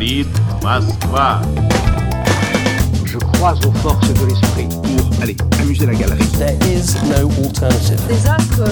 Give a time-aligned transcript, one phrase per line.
[0.00, 0.26] говорит
[0.62, 1.42] Москва.
[3.04, 4.68] Je crois aux forces de l'esprit.
[4.70, 6.26] Pour aller amuser la galerie.
[6.38, 8.00] There is no alternative.
[8.08, 8.64] Des astres,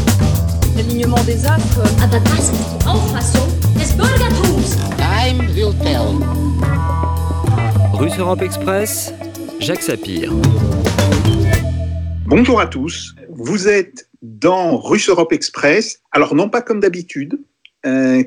[0.76, 1.82] l'alignement des astres.
[2.02, 4.78] Aber das ist die Auffassung des Bürgertums.
[4.96, 6.06] Time will tell.
[7.92, 9.12] Russe Europe Express,
[9.60, 10.32] Jacques Sapir.
[12.26, 13.14] Bonjour à tous.
[13.28, 16.00] Vous êtes dans Russe Europe Express.
[16.12, 17.38] Alors non pas comme d'habitude.
[17.84, 18.24] Euh,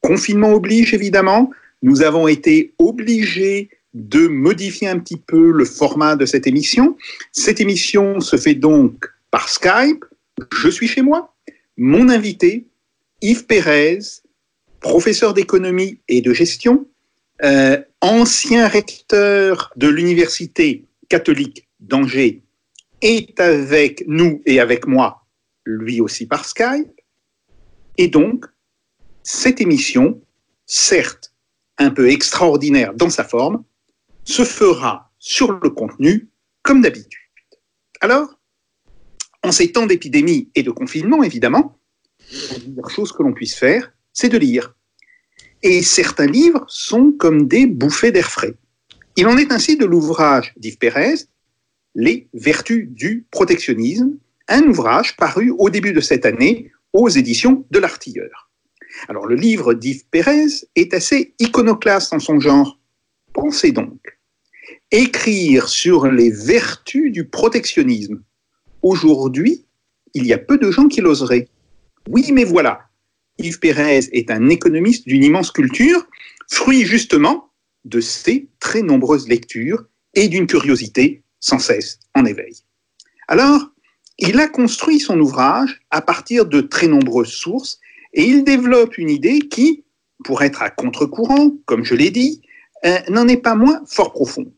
[0.00, 1.50] confinement oblige évidemment.
[1.81, 6.97] nous avons été obligés de modifier un petit peu le format de cette émission.
[7.31, 10.03] Cette émission se fait donc par Skype.
[10.53, 11.33] Je suis chez moi.
[11.77, 12.65] Mon invité,
[13.21, 13.99] Yves Pérez,
[14.81, 16.85] professeur d'économie et de gestion,
[17.43, 22.41] euh, ancien recteur de l'Université catholique d'Angers,
[23.01, 25.25] est avec nous et avec moi,
[25.65, 26.89] lui aussi par Skype.
[27.97, 28.45] Et donc,
[29.23, 30.21] cette émission,
[30.65, 31.34] certes
[31.77, 33.63] un peu extraordinaire dans sa forme,
[34.23, 36.29] se fera sur le contenu
[36.61, 37.19] comme d'habitude.
[38.01, 38.39] Alors,
[39.43, 41.79] en ces temps d'épidémie et de confinement, évidemment,
[42.51, 44.75] la meilleure chose que l'on puisse faire, c'est de lire.
[45.61, 48.55] Et certains livres sont comme des bouffées d'air frais.
[49.15, 51.15] Il en est ainsi de l'ouvrage d'Yves Pérez,
[51.93, 54.17] Les vertus du protectionnisme,
[54.47, 58.44] un ouvrage paru au début de cette année aux éditions de l'Artilleur.
[59.07, 62.79] Alors le livre d'Yves Pérez est assez iconoclaste en son genre.
[63.33, 64.17] Pensez donc,
[64.91, 68.21] écrire sur les vertus du protectionnisme.
[68.81, 69.65] Aujourd'hui,
[70.13, 71.49] il y a peu de gens qui l'oseraient.
[72.07, 72.87] Oui, mais voilà,
[73.37, 76.07] Yves Pérez est un économiste d'une immense culture,
[76.49, 77.51] fruit justement
[77.83, 82.55] de ses très nombreuses lectures et d'une curiosité sans cesse en éveil.
[83.27, 83.71] Alors,
[84.17, 87.79] il a construit son ouvrage à partir de très nombreuses sources
[88.15, 89.83] et il développe une idée qui,
[90.23, 92.41] pour être à contre-courant, comme je l'ai dit,
[92.85, 94.51] euh, n'en est pas moins fort profonde.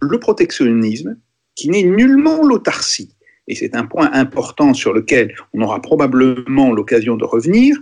[0.00, 1.16] Le protectionnisme,
[1.54, 3.14] qui n'est nullement l'autarcie,
[3.48, 7.76] et c'est un point important sur lequel on aura probablement l'occasion de revenir,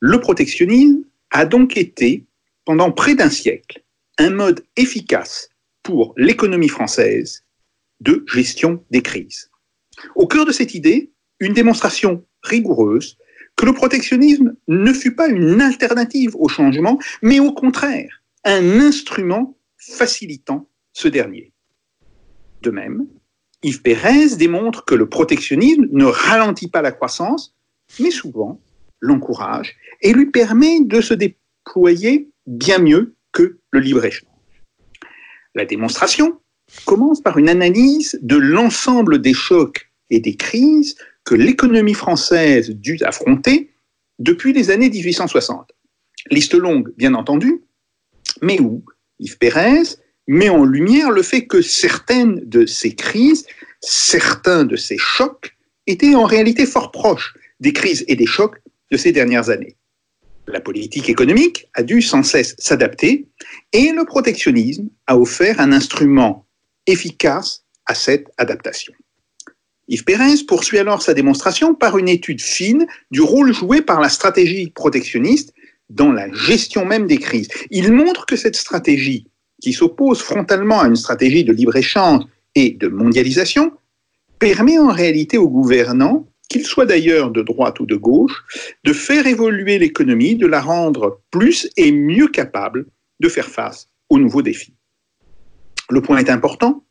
[0.00, 2.26] le protectionnisme a donc été,
[2.64, 3.82] pendant près d'un siècle,
[4.18, 5.50] un mode efficace
[5.82, 7.44] pour l'économie française
[8.00, 9.50] de gestion des crises.
[10.16, 13.16] Au cœur de cette idée, une démonstration rigoureuse
[13.56, 19.56] que le protectionnisme ne fut pas une alternative au changement, mais au contraire, un instrument
[19.78, 21.52] facilitant ce dernier.
[22.62, 23.06] De même,
[23.62, 27.54] Yves Pérez démontre que le protectionnisme ne ralentit pas la croissance,
[28.00, 28.60] mais souvent
[29.00, 34.28] l'encourage et lui permet de se déployer bien mieux que le libre-échange.
[35.54, 36.40] La démonstration
[36.86, 43.02] commence par une analyse de l'ensemble des chocs et des crises que l'économie française dut
[43.02, 43.70] affronter
[44.18, 45.70] depuis les années 1860.
[46.30, 47.62] Liste longue, bien entendu,
[48.40, 48.84] mais où
[49.18, 49.82] Yves Pérez
[50.28, 53.46] met en lumière le fait que certaines de ces crises,
[53.80, 55.56] certains de ces chocs,
[55.86, 58.60] étaient en réalité fort proches des crises et des chocs
[58.90, 59.76] de ces dernières années.
[60.46, 63.28] La politique économique a dû sans cesse s'adapter
[63.72, 66.46] et le protectionnisme a offert un instrument
[66.86, 68.92] efficace à cette adaptation.
[69.92, 74.08] Yves Pérez poursuit alors sa démonstration par une étude fine du rôle joué par la
[74.08, 75.52] stratégie protectionniste
[75.90, 77.48] dans la gestion même des crises.
[77.70, 79.26] Il montre que cette stratégie,
[79.60, 83.70] qui s'oppose frontalement à une stratégie de libre-échange et de mondialisation,
[84.38, 88.44] permet en réalité aux gouvernants, qu'ils soient d'ailleurs de droite ou de gauche,
[88.84, 92.86] de faire évoluer l'économie, de la rendre plus et mieux capable
[93.20, 94.72] de faire face aux nouveaux défis.
[95.90, 96.82] Le point est important,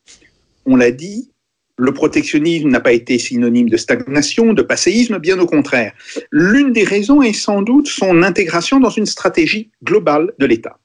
[0.67, 1.30] on l'a dit,
[1.77, 5.93] le protectionnisme n'a pas été synonyme de stagnation, de passéisme, bien au contraire.
[6.31, 10.77] L'une des raisons est sans doute son intégration dans une stratégie globale de l'État.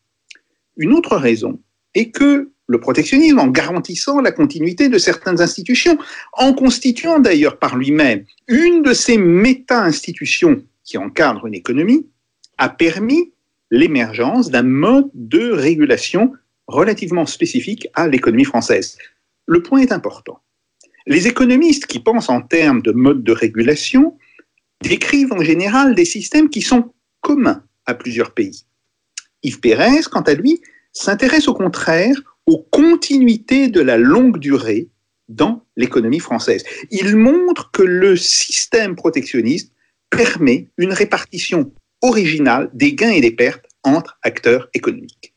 [0.76, 1.60] Une autre raison
[1.94, 5.98] est que le protectionnisme, en garantissant la continuité de certaines institutions,
[6.32, 12.06] en constituant d'ailleurs par lui-même une de ces méta-institutions qui encadrent une économie,
[12.58, 13.32] a permis
[13.70, 16.32] l'émergence d'un mode de régulation
[16.66, 18.98] relativement spécifique à l'économie française.
[19.46, 20.40] Le point est important.
[21.06, 24.18] Les économistes qui pensent en termes de mode de régulation
[24.82, 28.64] décrivent en général des systèmes qui sont communs à plusieurs pays.
[29.44, 30.60] Yves Pérez, quant à lui,
[30.92, 34.88] s'intéresse au contraire aux continuités de la longue durée
[35.28, 36.64] dans l'économie française.
[36.90, 39.72] Il montre que le système protectionniste
[40.10, 41.72] permet une répartition
[42.02, 45.34] originale des gains et des pertes entre acteurs économiques.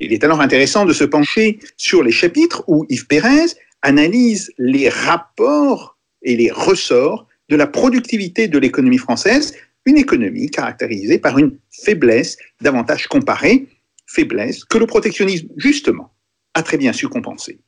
[0.00, 4.88] Il est alors intéressant de se pencher sur les chapitres où Yves Pérez analyse les
[4.88, 9.54] rapports et les ressorts de la productivité de l'économie française,
[9.86, 13.66] une économie caractérisée par une faiblesse d'avantages comparés,
[14.06, 16.12] faiblesse que le protectionnisme, justement,
[16.54, 17.58] a très bien su compenser.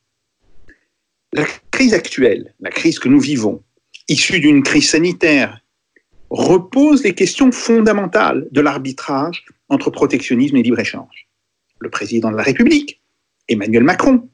[1.32, 3.62] La crise actuelle, la crise que nous vivons,
[4.08, 5.60] issue d'une crise sanitaire,
[6.30, 11.28] repose les questions fondamentales de l'arbitrage entre protectionnisme et libre-échange.
[11.78, 13.00] Le président de la République,
[13.48, 14.28] Emmanuel Macron,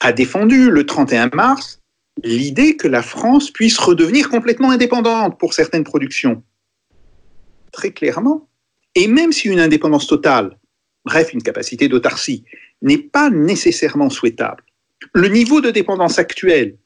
[0.00, 1.80] a défendu le 31 mars
[2.22, 6.42] l'idée que la France puisse redevenir complètement indépendante pour certaines productions.
[7.72, 8.48] Très clairement.
[8.94, 10.58] Et même si une indépendance totale,
[11.04, 12.44] bref, une capacité d'autarcie,
[12.82, 14.64] n'est pas nécessairement souhaitable,
[15.14, 16.76] le niveau de dépendance actuel,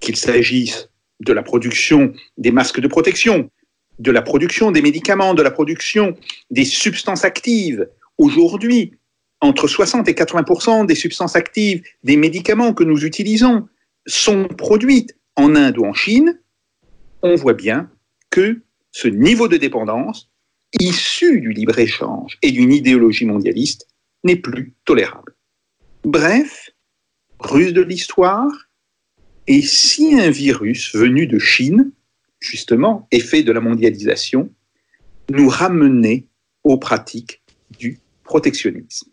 [0.00, 3.50] qu'il s'agisse de la production des masques de protection,
[3.98, 6.16] de la production des médicaments, de la production
[6.50, 7.88] des substances actives,
[8.18, 8.92] aujourd'hui,
[9.40, 13.68] entre 60 et 80% des substances actives des médicaments que nous utilisons
[14.06, 16.40] sont produites en Inde ou en Chine,
[17.22, 17.90] on voit bien
[18.30, 18.60] que
[18.92, 20.30] ce niveau de dépendance,
[20.78, 23.88] issu du libre-échange et d'une idéologie mondialiste,
[24.24, 25.34] n'est plus tolérable.
[26.04, 26.70] Bref,
[27.38, 28.50] ruse de l'histoire,
[29.46, 31.92] et si un virus venu de Chine,
[32.40, 34.50] justement, effet de la mondialisation,
[35.30, 36.24] nous ramenait
[36.64, 37.42] aux pratiques
[37.78, 39.10] du protectionnisme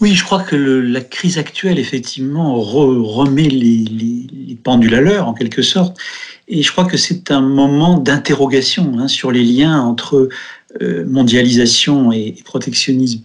[0.00, 5.28] Oui, je crois que la crise actuelle, effectivement, remet les, les, les, pendules à l'heure,
[5.28, 5.98] en quelque sorte.
[6.48, 10.28] Et je crois que c'est un moment d'interrogation hein, sur les liens entre
[10.82, 13.22] euh, mondialisation et, et, protectionnisme.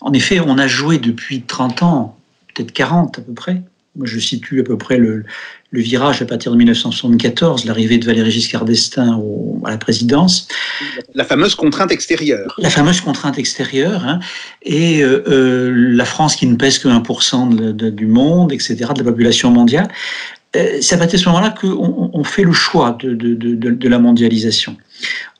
[0.00, 2.16] En effet, on a joué depuis 30 ans,
[2.54, 3.62] peut-être 40 à peu près.
[4.02, 5.24] Je situe à peu près le,
[5.70, 9.20] le virage à partir de 1974, l'arrivée de Valéry Giscard d'Estaing
[9.64, 10.48] à la présidence.
[11.14, 12.54] La fameuse contrainte extérieure.
[12.58, 14.04] La fameuse contrainte extérieure.
[14.06, 14.20] Hein,
[14.62, 18.76] et euh, euh, la France qui ne pèse que 1% de, de, du monde, etc.,
[18.94, 19.88] de la population mondiale.
[20.54, 23.98] Euh, c'est à partir de ce moment-là qu'on on fait le choix de, de la
[23.98, 24.76] mondialisation.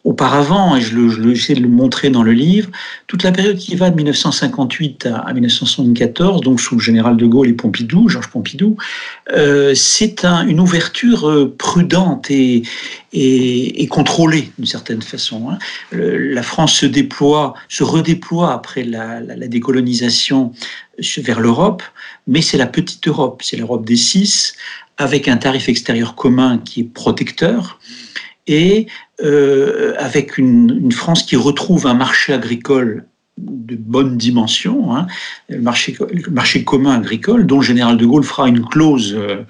[0.06, 2.70] Auparavant, et je, le, je de le montrer dans le livre,
[3.08, 7.26] toute la période qui va de 1958 à, à 1974, donc sous le général de
[7.26, 8.76] Gaulle et Pompidou, Georges Pompidou,
[9.32, 12.62] euh, c'est un, une ouverture euh, prudente et,
[13.91, 15.50] contrôlée d'une certaine façon.
[15.50, 15.58] Hein.
[15.91, 20.53] La France se déploie, se redéploie après la, décolonisation
[21.17, 21.82] vers l'Europe,
[22.29, 24.55] mais c'est la petite Europe, c'est l'Europe des six,
[24.99, 27.81] avec un tarif extérieur commun qui est protecteur
[28.46, 28.87] et
[29.22, 33.06] euh, avec une, France qui retrouve un marché agricole
[33.38, 35.06] de bonne dimension, hein,
[35.48, 39.43] le, marché, le marché commun agricole, dont le général de Gaulle fera une clause euh,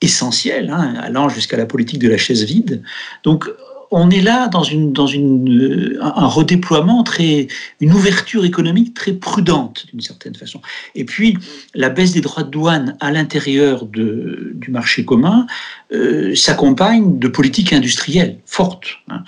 [0.00, 2.82] essentielle, hein, allant jusqu'à la politique de la chaise vide.
[3.22, 3.48] Donc,
[3.90, 7.48] on est là dans, une, dans une, un redéploiement très,
[7.80, 10.60] une ouverture économique très prudente d'une certaine façon.
[10.94, 11.36] Et puis
[11.74, 15.46] la baisse des droits de douane à l'intérieur du marché commun
[15.92, 18.98] euh, s'accompagne de politiques industrielles fortes.
[19.08, 19.24] Hein,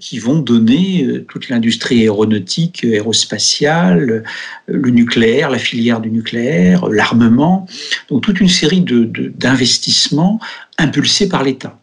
[0.00, 4.24] qui vont donner euh, toute l'industrie aéronautique, aérospatiale,
[4.66, 7.66] le nucléaire, la filière du nucléaire, l'armement,
[8.08, 10.40] donc toute une série d'investissements
[10.78, 11.78] de, impulsés par l'État.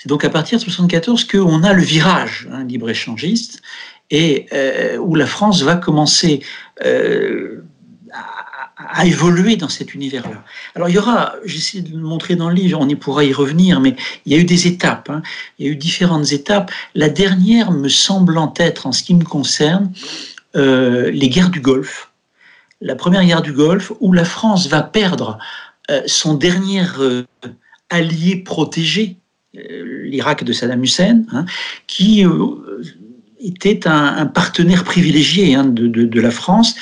[0.00, 3.60] C'est donc à partir de 1974 qu'on a le virage hein, libre-échangiste
[4.10, 6.42] et euh, où la France va commencer
[6.86, 7.62] euh,
[8.78, 10.42] à, évoluer dans cet univers-là.
[10.74, 13.34] Alors il y aura, j'essaie de le montrer dans le livre, on y pourra y
[13.34, 13.94] revenir, mais
[14.24, 15.20] il y a eu des étapes, hein,
[15.58, 16.72] il y a eu différentes étapes.
[16.94, 19.92] La dernière me semblant être, en ce qui me concerne,
[20.56, 22.10] euh, les guerres du Golfe.
[22.80, 25.36] La première guerre du Golfe, où la France va perdre
[26.06, 26.84] son dernier
[27.90, 29.19] allié protégé,
[29.54, 31.44] l'Irak de Saddam Hussein, hein,
[31.86, 32.82] qui euh,
[33.40, 36.76] était un, partenaire privilégié hein, de, la France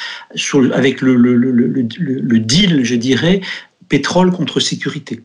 [0.74, 3.40] avec le, deal, je dirais,
[3.88, 5.22] pétrole contre sécurité.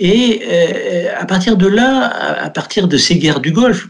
[0.00, 2.08] Et euh, à partir de là,
[2.42, 3.88] à partir de ces guerres du Golfe,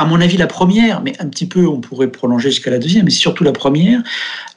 [0.00, 3.04] à mon avis la première, mais un petit peu on pourrait prolonger jusqu'à la deuxième,
[3.04, 4.02] mais surtout la première,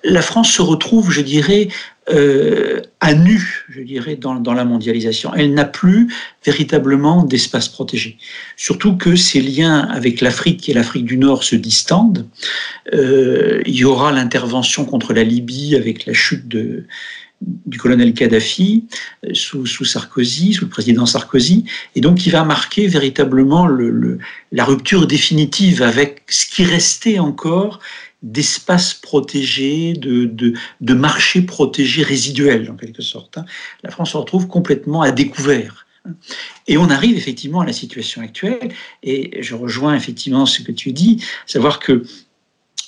[0.03, 1.67] la France se retrouve, je dirais,
[2.09, 5.33] euh, à nu, je dirais, dans, la mondialisation.
[5.33, 6.13] Elle n'a plus
[6.45, 8.17] véritablement d'espace protégé.
[8.57, 12.27] Surtout que ses liens avec l'Afrique et l'Afrique du Nord se distendent.
[12.93, 16.85] Euh, il y aura l'intervention contre la Libye avec la chute de,
[17.65, 18.85] du colonel Kadhafi
[19.33, 24.19] sous, sous, Sarkozy, sous le président Sarkozy, et donc il va marquer véritablement le, le,
[24.51, 27.79] la rupture définitive avec ce qui restait encore
[28.21, 33.37] d'espaces protégés, de, de, de marchés protégés résiduels, en quelque sorte.
[33.83, 35.85] La France se retrouve complètement à découvert.
[36.67, 38.73] Et on arrive effectivement à la situation actuelle,
[39.03, 42.03] et je rejoins effectivement ce que tu dis, savoir que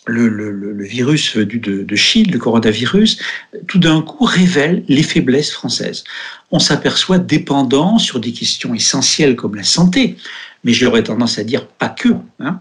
[0.08, 3.20] le, le, le, virus venu de, de, Chine, le coronavirus,
[3.68, 6.04] tout d'un coup révèle les faiblesses françaises.
[6.52, 10.16] On s'aperçoit dépendant sur des questions essentielles comme la santé,
[10.64, 12.60] mais j'aurais tendance à dire pas que, hein,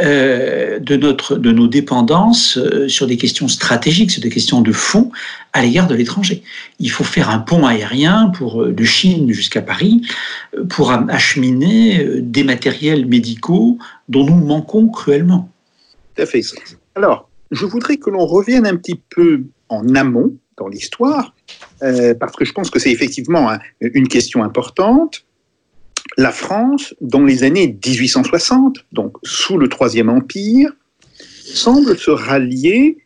[0.00, 4.72] euh, de, notre, de nos dépendances euh, sur des questions stratégiques, sur des questions de
[4.72, 5.10] fond
[5.52, 6.42] à l'égard de l'étranger.
[6.80, 10.02] Il faut faire un pont aérien pour, euh, de Chine jusqu'à Paris
[10.68, 13.78] pour acheminer des matériels médicaux
[14.08, 15.50] dont nous manquons cruellement.
[16.16, 16.42] Fait.
[16.94, 21.34] Alors, je voudrais que l'on revienne un petit peu en amont dans l'histoire,
[21.82, 25.26] euh, parce que je pense que c'est effectivement une question importante.
[26.16, 30.72] La France, dans les années 1860, donc sous le Troisième Empire,
[31.44, 32.98] semble se rallier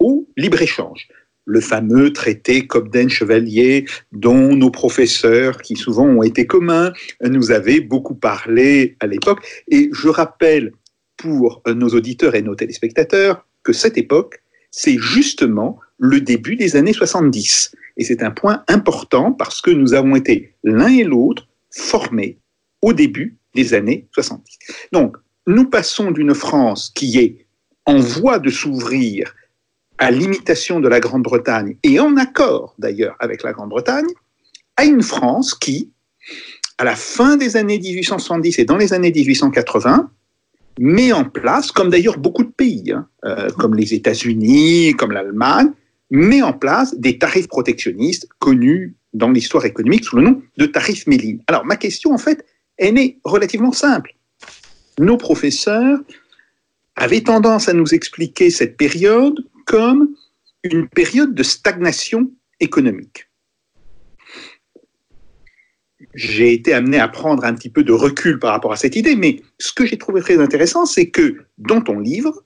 [0.00, 1.08] au libre-échange.
[1.44, 6.92] Le fameux traité Cobden-Chevalier, dont nos professeurs, qui souvent ont été communs,
[7.22, 9.46] nous avaient beaucoup parlé à l'époque.
[9.68, 10.72] Et je rappelle
[11.16, 16.92] pour nos auditeurs et nos téléspectateurs que cette époque, c'est justement le début des années
[16.92, 17.74] 70.
[17.96, 22.38] Et c'est un point important parce que nous avons été l'un et l'autre formés
[22.82, 24.58] au début des années 70.
[24.92, 27.46] Donc, nous passons d'une France qui est
[27.86, 29.34] en voie de s'ouvrir
[29.98, 34.06] à l'imitation de la Grande-Bretagne et en accord d'ailleurs avec la Grande-Bretagne,
[34.76, 35.90] à une France qui,
[36.76, 40.10] à la fin des années 1870 et dans les années 1880,
[40.78, 45.70] met en place, comme d'ailleurs beaucoup de pays, hein, euh, comme les États-Unis, comme l'Allemagne,
[46.10, 51.06] met en place des tarifs protectionnistes connus dans l'histoire économique sous le nom de tarifs
[51.06, 51.42] Méline.
[51.46, 52.44] Alors ma question, en fait,
[52.76, 54.14] elle est relativement simple.
[54.98, 55.98] Nos professeurs
[56.94, 60.14] avaient tendance à nous expliquer cette période comme
[60.62, 62.30] une période de stagnation
[62.60, 63.28] économique
[66.16, 69.14] j'ai été amené à prendre un petit peu de recul par rapport à cette idée,
[69.14, 72.42] mais ce que j'ai trouvé très intéressant, c'est que dans ton livre,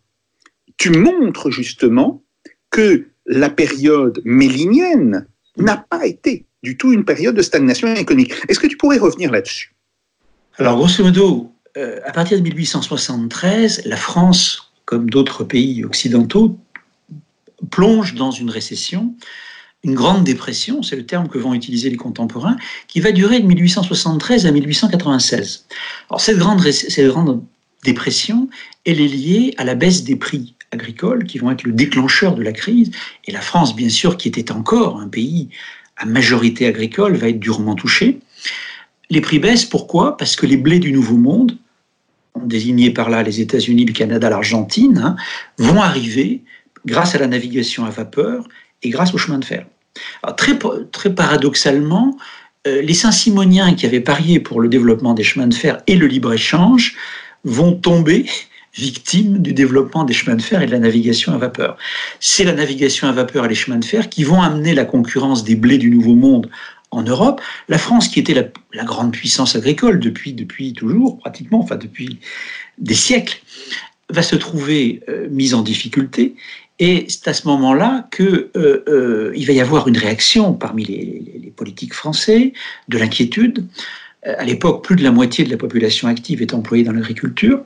[0.77, 2.23] tu montres justement
[2.71, 8.35] que la période mélinienne n'a pas été du tout une période de stagnation économique.
[8.49, 9.75] Est-ce que tu pourrais revenir là-dessus?
[10.59, 16.59] Alors, grosso modo, euh, à partir de 1873, la France, comme d'autres pays occidentaux,
[17.71, 19.15] plonge dans une récession
[19.83, 22.57] une grande dépression, c'est le terme que vont utiliser les contemporains,
[22.87, 25.67] qui va durer de 1873 à 1896.
[26.11, 27.43] Alors cette grande, cette grande
[27.85, 28.49] dépression,
[28.85, 32.43] elle est liée à la baisse des prix agricoles qui vont être le déclencheur de
[32.43, 32.91] la crise.
[33.27, 35.49] Et la France, bien sûr, qui était encore un pays
[35.97, 38.21] à majorité agricole, va être durement touchée.
[39.09, 40.17] Les prix baissent, pourquoi?
[40.17, 41.57] Parce que les blés du Nouveau Monde,
[42.35, 45.17] on désignait par là les États-Unis, le Canada, l'Argentine, hein,
[45.59, 46.43] vont arriver
[46.87, 48.47] grâce à la navigation à vapeur
[48.83, 49.67] et grâce au chemin de fer.
[50.37, 50.59] très,
[50.93, 52.17] très paradoxalement,
[52.67, 56.07] euh, les Saint-Simoniens qui avaient parié pour le développement des chemins de fer et le
[56.07, 56.95] libre-échange
[57.45, 58.27] vont tomber
[58.75, 61.77] victimes du développement des chemins de fer et de la navigation à vapeur.
[62.21, 65.43] C'est la navigation à vapeur et les chemins de fer qui vont amener la concurrence
[65.43, 66.51] des blés du Nouveau Monde
[66.91, 67.41] en Europe.
[67.69, 72.19] La France, qui était la, grande puissance agricole depuis, depuis toujours, pratiquement, enfin depuis
[72.79, 73.41] des siècles,
[74.11, 76.35] va se trouver euh, mise en difficulté
[76.81, 81.53] et c'est à ce moment-là qu'il euh, euh, va y avoir une réaction parmi les,
[81.55, 82.55] politiques français,
[82.89, 83.67] de l'inquiétude.
[84.27, 87.63] Euh, à l'époque, plus de la moitié de la population active est employée dans l'agriculture.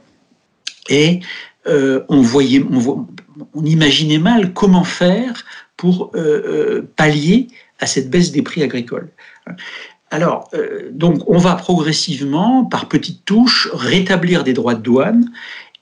[0.90, 1.21] Et
[1.66, 5.44] on, voyait, on, imaginait mal comment faire
[5.78, 6.12] pour
[6.94, 7.49] pallier
[7.80, 9.09] à cette baisse des prix agricoles.
[10.11, 10.50] Alors,
[10.90, 15.30] donc, on va progressivement, par petites touches, rétablir des droits de douane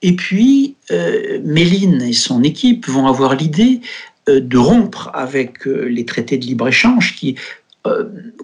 [0.03, 3.79] et puis, euh, Méline et son équipe vont avoir l'idée
[4.27, 7.35] euh, de rompre avec euh, les traités de libre-échange qui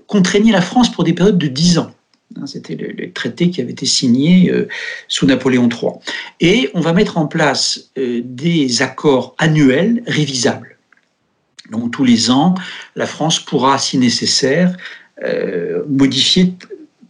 [0.08, 1.92] contraignaient la France pour des périodes de 10 ans.
[2.36, 4.54] Hein, c'était le, traité qui avait été signé
[5.08, 5.92] sous Napoléon III.
[6.42, 10.78] Et on va mettre en place des accords annuels révisables.
[11.72, 12.54] Donc tous les ans,
[12.98, 14.76] la France pourra, si nécessaire,
[15.88, 16.54] modifier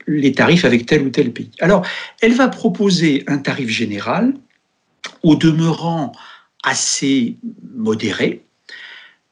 [0.09, 1.51] les tarifs avec tel ou tel pays.
[1.59, 1.85] Alors,
[2.21, 4.33] elle va proposer un tarif général,
[5.23, 6.11] au demeurant
[6.63, 7.37] assez
[7.75, 8.43] modéré,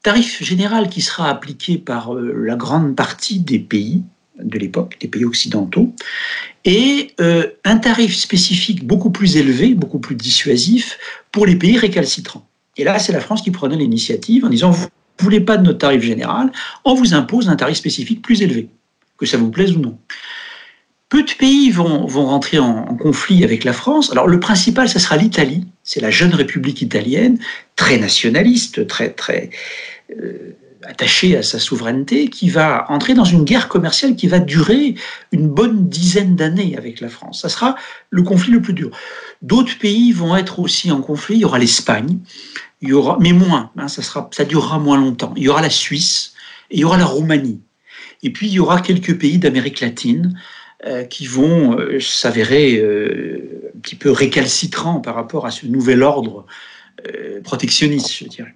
[0.04, 4.04] tarif général qui sera appliqué par euh, la grande partie des pays
[4.40, 5.94] de l'époque, des pays occidentaux,
[6.64, 10.98] et euh, un tarif spécifique beaucoup plus élevé, beaucoup plus dissuasif
[11.32, 12.48] pour les pays récalcitrants.
[12.78, 14.88] Et là, c'est la France qui prenait l'initiative en disant, vous
[15.20, 16.52] ne voulez pas de notre tarif général,
[16.86, 18.70] on vous impose un tarif spécifique plus élevé,
[19.18, 19.98] que ça vous plaise ou non.
[21.10, 24.12] Peu de pays vont, vont rentrer en, conflit avec la France.
[24.12, 25.66] Alors le principal, ce sera l'Italie.
[25.84, 27.40] C'est la jeune République italienne,
[27.78, 29.50] très nationaliste, très très
[30.12, 34.96] euh, attaché à sa souveraineté, qui va entrer dans une guerre commerciale qui va durer
[35.32, 37.42] une bonne dizaine d'années avec la France.
[37.42, 37.78] Ça sera
[38.10, 38.92] le conflit le plus dur.
[39.42, 41.36] D'autres pays vont être aussi en conflit.
[41.36, 42.20] Il y aura l'Espagne,
[42.82, 43.72] il y aura, mais moins.
[43.78, 45.34] Hein, ça, sera, ça durera moins longtemps.
[45.38, 46.34] Il y aura la Suisse
[46.70, 47.62] et il y aura la Roumanie.
[48.24, 50.38] Et puis il y aura quelques pays d'Amérique latine
[51.10, 56.46] qui vont euh, s'avérer euh, un petit peu récalcitrants par rapport à ce nouvel ordre
[57.08, 58.56] euh, protectionniste, je dirais.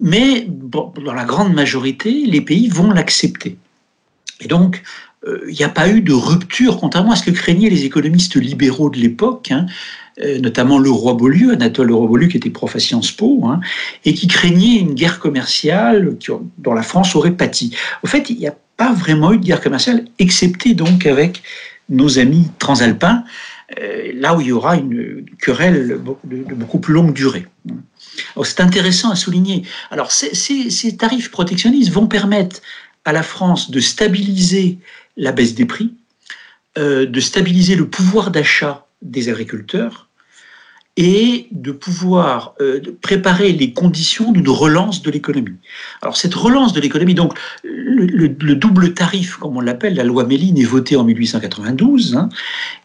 [0.00, 3.56] Mais dans la grande majorité, les pays vont l'accepter.
[4.40, 4.82] Et donc,
[5.26, 8.36] euh, il n'y a pas eu de rupture, contrairement à ce que craignaient les économistes
[8.36, 9.66] libéraux de l'époque, hein,
[10.20, 13.60] euh, notamment le roi Beaulieu, Anatole Leroy Beaulieu, qui était prof à Sciences Po, hein,
[14.04, 16.16] et qui craignait une guerre commerciale
[16.58, 17.74] dont la France aurait pâti.
[18.04, 21.42] Au fait, il n'y a pas vraiment eu de guerre commerciale, excepté donc avec
[21.90, 23.24] nos amis transalpins,
[23.78, 27.46] euh, là où il y aura une querelle de, beaucoup plus longue durée.
[28.34, 29.64] Alors, C'est intéressant à souligner.
[29.90, 32.62] Alors, ces tarifs protectionnistes vont permettre
[33.04, 34.78] à la France de stabiliser
[35.16, 35.94] la baisse des prix,
[36.78, 40.07] euh, de stabiliser le pouvoir d'achat des agriculteurs
[41.00, 45.54] et de pouvoir euh, préparer les conditions d'une relance de l'économie.
[46.02, 50.02] Alors cette relance de l'économie, donc le, le- le double tarif, comme on l'appelle, la
[50.02, 52.28] loi Méline est votée en 1892, hein,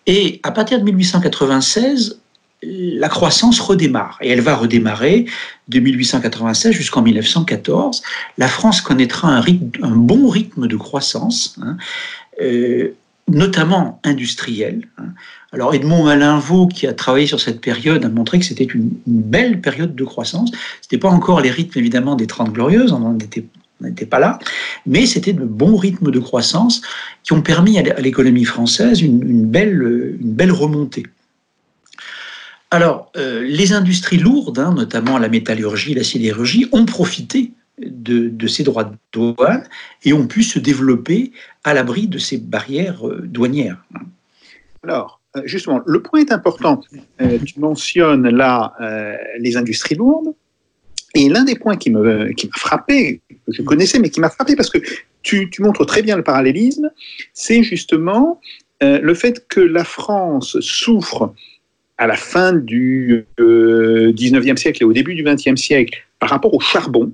[0.06, 2.20] et à partir de 1896,
[2.62, 4.20] la croissance redémarre.
[4.22, 5.26] Et elle va redémarrer
[5.68, 8.04] de 1896 jusqu'en 1914.
[8.38, 9.42] La France connaîtra un,
[9.96, 11.78] bon rythme de croissance, hein,
[12.42, 12.90] euh,
[13.28, 14.88] notamment industriel.
[15.00, 15.06] hein.
[15.54, 19.62] Alors Edmond Malinvaux, qui a travaillé sur cette période, a montré que c'était une, belle
[19.62, 20.50] période de croissance.
[20.52, 23.46] Ce n'était pas encore les rythmes évidemment des Trente Glorieuses, on n'en était
[23.82, 24.40] on n'était pas là,
[24.86, 26.82] mais c'était de bons rythmes de croissance
[27.24, 31.06] qui ont permis à l'économie française une, une belle, une belle remontée.
[32.72, 38.48] Alors, euh, les industries lourdes, hein, notamment la métallurgie, la sidérurgie, ont profité de, de,
[38.48, 39.64] ces droits de douane
[40.04, 41.34] et ont pu se développer
[41.64, 43.84] à l'abri de ces barrières euh, douanières.
[44.82, 46.82] Alors, justement, le point est important.
[47.22, 50.34] Euh, tu mentionnes là euh, les industries lourdes.
[51.16, 52.26] Et l'un des points qui m'a
[52.56, 54.80] frappé, que je connaissais, mais qui m'a frappé parce que
[55.22, 56.90] tu, montres très bien le parallélisme,
[57.34, 58.42] c'est justement
[58.82, 61.34] euh, le fait que la France souffre
[62.00, 66.54] à la fin du euh, 19e siècle et au début du 20e siècle par rapport
[66.54, 67.14] au charbon,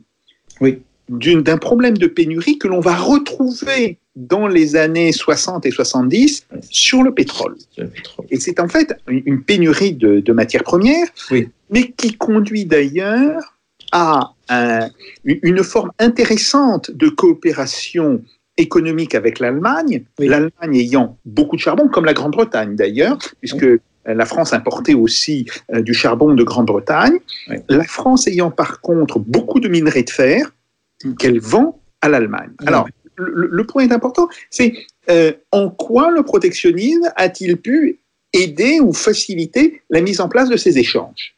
[0.61, 0.79] oui.
[1.09, 7.03] D'un problème de pénurie que l'on va retrouver dans les années 60 et 70 sur
[7.03, 7.55] le pétrole.
[7.77, 8.25] Le pétrole.
[8.29, 11.49] Et c'est en fait une pénurie de, de matières premières, oui.
[11.69, 13.57] mais qui conduit d'ailleurs
[13.91, 14.89] à un,
[15.23, 18.21] une forme intéressante de coopération
[18.57, 20.27] économique avec l'Allemagne, oui.
[20.27, 23.65] l'Allemagne ayant beaucoup de charbon, comme la Grande-Bretagne d'ailleurs, puisque
[24.05, 27.19] la France importait aussi euh, du charbon de Grande-Bretagne,
[27.67, 30.51] la France ayant par contre beaucoup de minerais de fer
[31.17, 32.51] qu'elle vend à l'Allemagne.
[32.65, 34.73] Alors, le, le, point est important, c'est
[35.09, 37.99] euh, en quoi le protectionnisme a-t-il pu
[38.33, 41.35] aider ou faciliter la mise en place de ces échanges?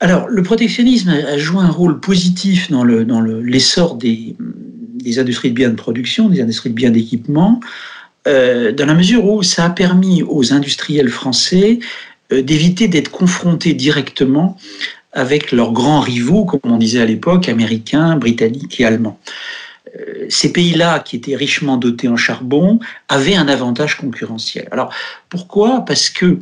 [0.00, 5.50] Alors, le protectionnisme a joué un rôle positif dans l'essor le, dans des, des, industries
[5.50, 7.60] de biens de production, des industries de biens d'équipement,
[8.28, 11.78] euh, dans la mesure où ça a permis aux industriels français
[12.32, 14.58] euh, d'éviter d'être confrontés directement
[15.16, 19.18] avec leurs grands rivaux, comme on disait à l'époque, américains, britanniques et allemands.
[19.96, 24.68] Euh, ces pays-là, qui étaient richement dotés en charbon, avaient un avantage concurrentiel.
[24.70, 24.92] Alors,
[25.30, 25.86] pourquoi?
[25.86, 26.38] Parce que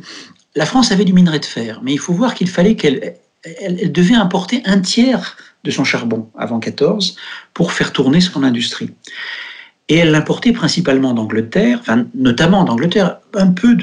[0.55, 3.15] la France avait du minerai de fer, mais il faut voir qu'il fallait qu'elle
[3.61, 7.15] elle, devait importer un tiers de son charbon avant 14
[7.53, 8.91] pour faire tourner son industrie.
[9.87, 13.77] Et elle l'importait principalement d'Angleterre, enfin, notamment d'Angleterre, un peu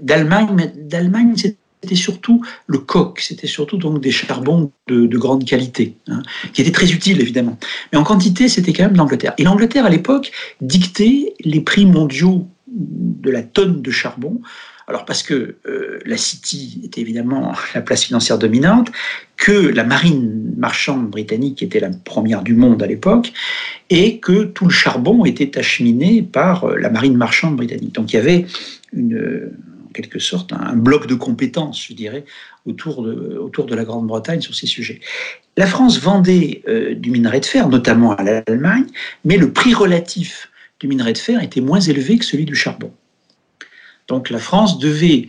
[0.00, 1.34] d'Allemagne, mais d'Allemagne,
[1.82, 6.62] c'était surtout le coq, c'était surtout donc des charbons de, de grande qualité, hein, qui
[6.62, 7.58] étaient très utiles évidemment.
[7.92, 9.34] Mais en quantité, c'était quand même l'Angleterre.
[9.38, 14.40] Et l'Angleterre, à l'époque, dictait les prix mondiaux de la tonne de charbon
[14.88, 18.92] alors parce que euh, la City était évidemment la place financière dominante,
[19.36, 23.32] que la marine marchande britannique était la première du monde à l'époque,
[23.90, 27.94] et que tout le charbon était acheminé par la marine marchande britannique.
[27.94, 28.46] Donc il y avait
[28.92, 29.65] une, en
[29.96, 32.24] quelque sorte un bloc de compétences, je dirais,
[32.66, 35.00] autour de, autour de la Grande-Bretagne sur ces sujets.
[35.56, 38.86] La France vendait euh, du minerai de fer, notamment à l'Allemagne,
[39.24, 42.92] mais le prix relatif du minerai de fer était moins élevé que celui du charbon.
[44.08, 45.28] Donc la France devait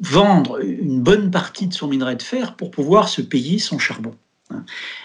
[0.00, 4.14] vendre une bonne partie de son minerai de fer pour pouvoir se payer son charbon.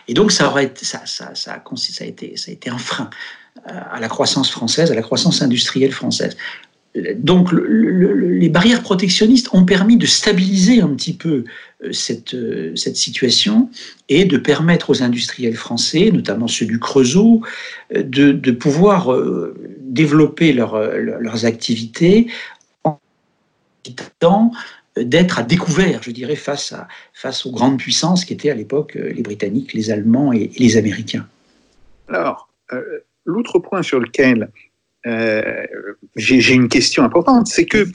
[0.08, 3.10] Et donc ça, aurait ça, ça, ça, ça, a été, ça a été un frein
[3.66, 6.36] à la croissance française, à la croissance industrielle française.
[7.18, 11.44] Donc le, le, les barrières protectionnistes ont permis de stabiliser un petit peu
[11.92, 12.36] cette,
[12.76, 13.70] cette situation
[14.08, 17.42] et de permettre aux industriels français, notamment ceux du Creusot,
[17.94, 19.14] de, de pouvoir
[19.82, 22.28] développer leur, leurs activités
[22.86, 22.98] en
[23.86, 24.52] évitant
[24.98, 26.74] d'être à découvert, je dirais, face,
[27.46, 31.28] aux grandes puissances qui étaient à l'époque les Britanniques, les Allemands et, les Américains.
[32.08, 34.48] Alors, euh, l'autre point sur lequel euh,
[36.16, 37.88] j'ai une question importante, c'est que,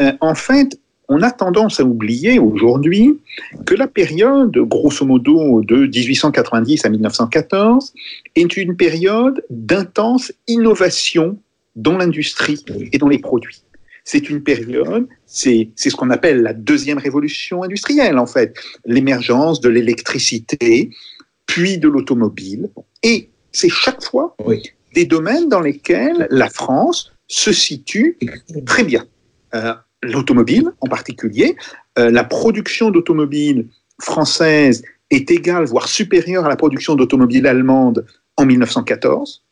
[0.00, 3.20] euh, en fait, on a tendance à oublier aujourd'hui
[3.64, 7.92] que la période, grosso modo, de 1890 à 1914,
[8.34, 11.38] est une période d'intense innovation
[11.76, 13.62] dans l'industrie et dans les produits.
[14.02, 19.68] C'est une période, c'est ce qu'on appelle la deuxième révolution industrielle, en fait, l'émergence de
[19.68, 20.90] l'électricité,
[21.46, 22.68] puis de l'automobile.
[23.02, 24.62] Et c'est chaque fois oui.
[24.96, 28.18] Des domaines dans lesquels la France se situe
[28.64, 29.04] très bien.
[29.54, 31.56] Euh, L'automobile en particulier,
[31.98, 33.66] euh, la production d'automobiles
[34.00, 38.06] française est égale, voire supérieure à la production d'automobiles allemandes
[38.36, 39.42] en 1914.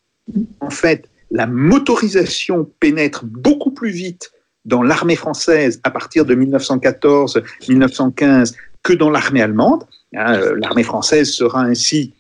[0.61, 4.33] En fait, la motorisation pénètre beaucoup plus vite
[4.65, 9.85] dans l'armée française à partir de 1914-1915 que dans l'armée allemande.
[10.15, 12.15] Euh, l'armée française sera ainsi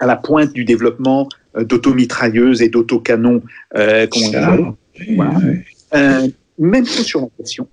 [0.00, 3.42] à la pointe du développement d'automitrailleuses et d'autocanons.
[3.76, 4.06] Euh,
[5.14, 5.38] voilà.
[5.94, 7.68] euh, même chose sur la question.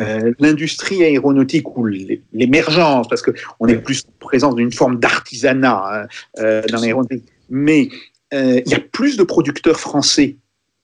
[0.00, 1.86] Euh, l'industrie aéronautique ou
[2.32, 7.88] l'émergence, parce qu'on est plus en présence d'une forme d'artisanat hein, dans l'aéronautique, mais
[8.32, 10.36] il y a plus de producteurs français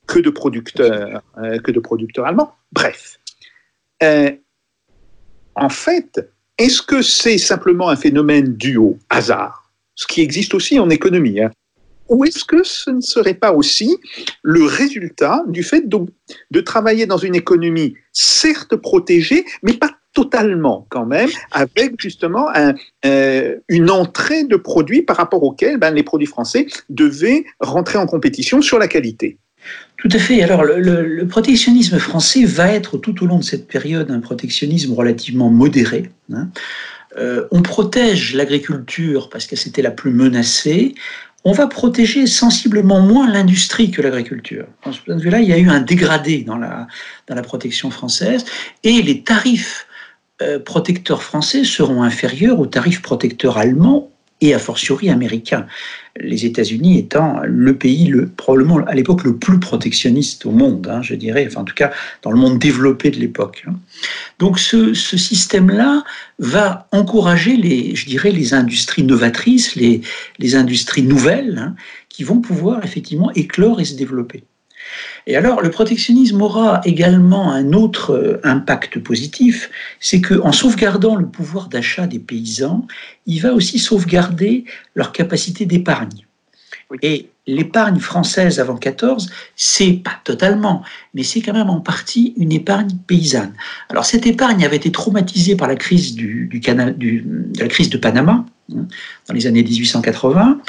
[0.06, 1.22] que de producteurs,
[1.64, 2.54] que de producteurs allemands.
[2.70, 3.18] Bref.
[4.00, 9.72] en fait, est-ce que c'est simplement un phénomène dû au hasard?
[9.96, 11.40] Ce qui existe aussi en économie.
[11.40, 11.50] Hein.
[12.12, 13.96] Ou est-ce que ce ne serait pas aussi
[14.42, 21.06] le résultat du fait de, travailler dans une économie certes protégée, mais pas totalement quand
[21.06, 22.48] même, avec justement
[23.06, 28.04] euh, une entrée de produits par rapport auxquels ben, les produits français devaient rentrer en
[28.04, 29.38] compétition sur la qualité?
[29.96, 30.42] Tout à fait.
[30.42, 35.48] Alors, le, protectionnisme français va être tout au long de cette période un protectionnisme relativement
[35.48, 36.10] modéré.
[36.32, 36.48] Hein.
[37.18, 40.94] Euh, on protège l'agriculture parce que c'était la plus menacée.
[41.44, 44.66] On va protéger sensiblement moins l'industrie que l'agriculture.
[44.84, 46.86] Dans ce point de vue-là, il y a eu un dégradé dans la,
[47.26, 48.44] dans la protection française
[48.84, 49.86] et les tarifs
[50.40, 54.11] euh, protecteurs français seront inférieurs aux tarifs protecteurs allemands
[54.42, 55.66] et a fortiori américains.
[56.20, 61.00] Les États-Unis étant le pays le, probablement à l'époque le plus protectionniste au monde, hein,
[61.00, 63.64] je dirais, enfin en tout cas dans le monde développé de l'époque.
[63.66, 63.76] Hein.
[64.38, 66.04] Donc ce, ce système-là
[66.38, 70.02] va encourager les, je dirais, les industries novatrices, les,
[70.38, 71.74] les industries nouvelles, hein,
[72.10, 74.44] qui vont pouvoir effectivement éclore et se développer.
[75.26, 81.68] Et alors, le protectionnisme aura également un autre impact positif, c'est qu'en sauvegardant le pouvoir
[81.68, 82.86] d'achat des paysans,
[83.26, 86.26] il va aussi sauvegarder leur capacité d'épargne.
[87.00, 90.82] Et l'épargne française avant 14, c'est pas totalement,
[91.14, 93.54] mais c'est quand même en partie une épargne paysanne.
[93.88, 97.68] Alors cette épargne avait été traumatisée par la crise du, du canal, du, de la
[97.68, 98.44] crise de Panama
[99.28, 100.60] dans les années 1880,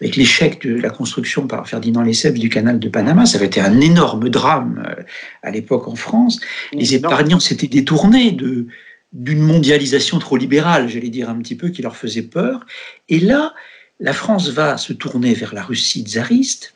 [0.00, 3.26] avec l'échec de la construction par Ferdinand Lesseps du canal de Panama.
[3.26, 5.02] Ça avait été un énorme drame euh,
[5.42, 6.40] à l'époque en France.
[6.72, 8.66] Les épargnants s'étaient détournés de
[9.12, 12.64] d'une mondialisation trop libérale, j'allais dire un petit peu, qui leur faisait peur.
[13.10, 13.52] Et là,
[14.00, 16.74] la France va se tourner vers la Russie tsariste,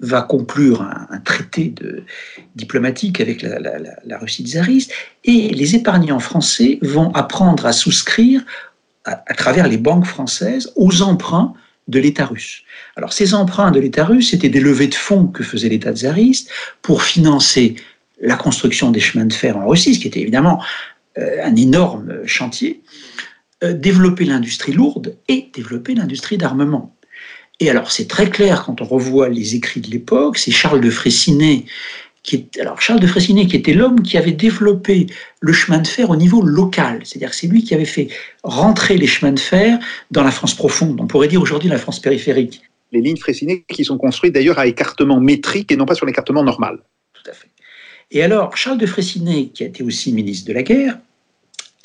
[0.00, 2.04] va conclure un, un traité de,
[2.54, 4.92] diplomatique avec la, la, la, Russie tsariste,
[5.24, 8.44] et les épargnants français vont apprendre à souscrire
[9.08, 11.54] à, travers les banques françaises aux emprunts
[11.88, 12.62] de l'État russe.
[12.96, 16.50] Alors ces emprunts de l'État russe étaient des levées de fonds que faisait l'État tsariste
[16.82, 17.76] pour financer
[18.20, 20.62] la construction des chemins de fer en Russie, ce qui était évidemment
[21.18, 22.82] euh, un énorme chantier.
[23.64, 26.94] Euh, développer l'industrie lourde et développer l'industrie d'armement.
[27.58, 30.90] Et alors c'est très clair quand on revoit les écrits de l'époque, c'est Charles de
[30.90, 31.64] Freycinet
[32.28, 35.06] qui est, alors Charles de Freycinet qui était l'homme qui avait développé
[35.40, 38.08] le chemin de fer au niveau local, c'est-à-dire c'est lui qui avait fait
[38.42, 39.78] rentrer les chemins de fer
[40.10, 42.60] dans la France profonde, on pourrait dire aujourd'hui la France périphérique.
[42.92, 46.42] Les lignes Freycinet qui sont construites d'ailleurs à écartement métrique et non pas sur l'écartement
[46.42, 46.80] normal.
[47.14, 47.48] Tout à fait.
[48.10, 50.98] Et alors Charles de Freycinet, qui a été aussi ministre de la guerre,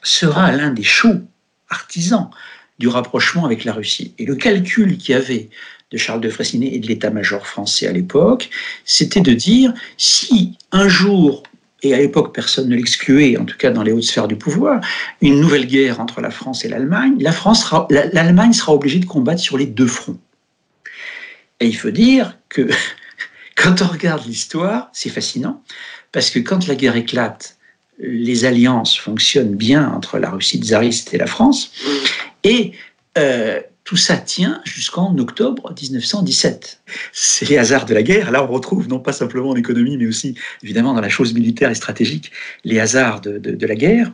[0.02, 1.22] sera l'un des chauds
[1.70, 2.32] artisan
[2.80, 4.14] du rapprochement avec la Russie.
[4.18, 5.50] Et le calcul qu'il y avait
[5.94, 8.50] de Charles de Freycinet et de l'état-major français à l'époque,
[8.84, 11.44] c'était de dire si un jour,
[11.84, 14.82] et à l'époque personne ne l'excluait, en tout cas dans les hautes sphères du pouvoir,
[15.22, 19.42] une nouvelle guerre entre la France et l'Allemagne, la France l'Allemagne sera obligée de combattre
[19.42, 20.20] sur les deux fronts.
[21.62, 22.68] Et il faut dire que
[23.56, 25.64] Quand on regarde l'histoire, c'est fascinant,
[26.12, 27.58] parce que quand la guerre éclate,
[28.00, 31.72] les alliances fonctionnent bien entre la Russie tsariste et la France,
[32.44, 32.74] et
[33.18, 36.82] euh, tout ça tient jusqu'en octobre 1917.
[37.12, 38.32] C'est les hasards de la guerre.
[38.32, 41.70] Là, on retrouve non pas simplement en économie, mais aussi évidemment dans la chose militaire
[41.70, 42.32] et stratégique,
[42.64, 44.12] les hasards de, la guerre.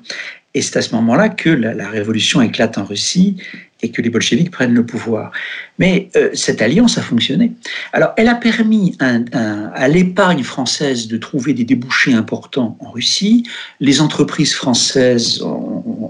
[0.56, 3.38] Et c'est à ce moment-là que la, révolution éclate en Russie
[3.82, 5.32] et que les bolcheviks prennent le pouvoir.
[5.78, 7.54] Mais euh, cette alliance a fonctionné.
[7.94, 13.48] Alors, elle a permis à l'épargne française de trouver des débouchés importants en Russie.
[13.80, 15.44] Les entreprises françaises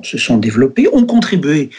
[0.04, 1.70] se sont développées, ont contribué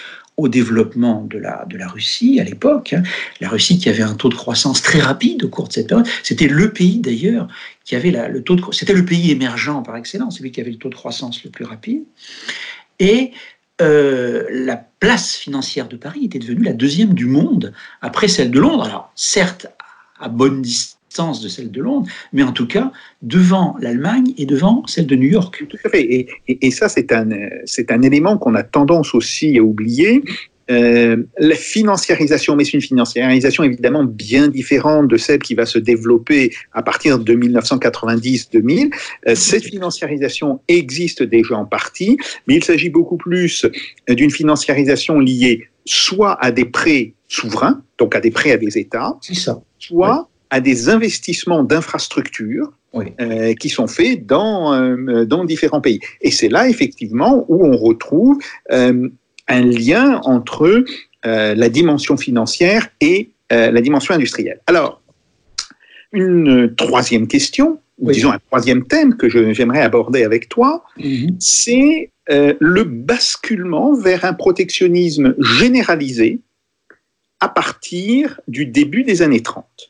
[0.40, 2.92] au développement de la, de la Russie à l'époque.
[2.92, 3.02] Hein.
[3.40, 6.06] La Russie qui avait un taux de croissance très rapide au cours de cette période.
[6.22, 7.48] C'était le pays d'ailleurs
[7.84, 10.70] qui avait la, le taux de c'était le pays émergent par excellence, celui qui avait
[10.70, 12.04] le taux de croissance le plus rapide.
[12.98, 13.32] Et
[13.80, 18.60] euh, la place financière de Paris était devenue la deuxième du monde après celle de
[18.60, 18.84] Londres.
[18.84, 19.66] Alors certes
[20.18, 20.99] à bonne distance
[21.42, 22.92] de celle de Londres, mais en tout cas
[23.22, 25.64] devant l'Allemagne et devant celle de New York.
[25.68, 26.02] Tout à fait.
[26.02, 27.28] Et, et, et ça, c'est un,
[27.64, 30.22] c'est un élément qu'on a tendance aussi à oublier.
[30.70, 35.80] Euh, la financiarisation, mais c'est une financiarisation évidemment bien différente de celle qui va se
[35.80, 38.94] développer à partir de 1990-2000.
[39.26, 43.66] Euh, cette financiarisation existe déjà en partie, mais il s'agit beaucoup plus
[44.08, 49.18] d'une financiarisation liée soit à des prêts souverains, donc à des prêts à des États,
[49.22, 49.60] ça.
[49.80, 53.06] soit ouais à des investissements d'infrastructures oui.
[53.20, 56.00] euh, qui sont faits dans, euh, dans différents pays.
[56.20, 58.38] Et c'est là, effectivement, où on retrouve
[58.72, 59.08] euh,
[59.48, 60.84] un lien entre
[61.22, 64.60] la dimension financière et la dimension industrielle.
[64.66, 65.02] Alors,
[66.12, 68.14] une troisième question, oui.
[68.14, 71.36] disons un troisième thème que j'aimerais aborder avec toi, mm -hmm.
[71.40, 76.38] c'est le basculement vers un protectionnisme généralisé
[77.40, 79.89] à partir du début des années 30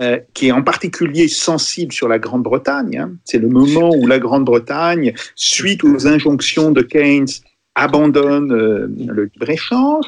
[0.00, 2.98] euh, qui est en particulier sensible sur la Grande-Bretagne.
[2.98, 3.12] Hein.
[3.24, 7.26] C'est le moment où la Grande-Bretagne, suite aux injonctions de Keynes,
[7.74, 10.04] abandonne euh, le libre-échange.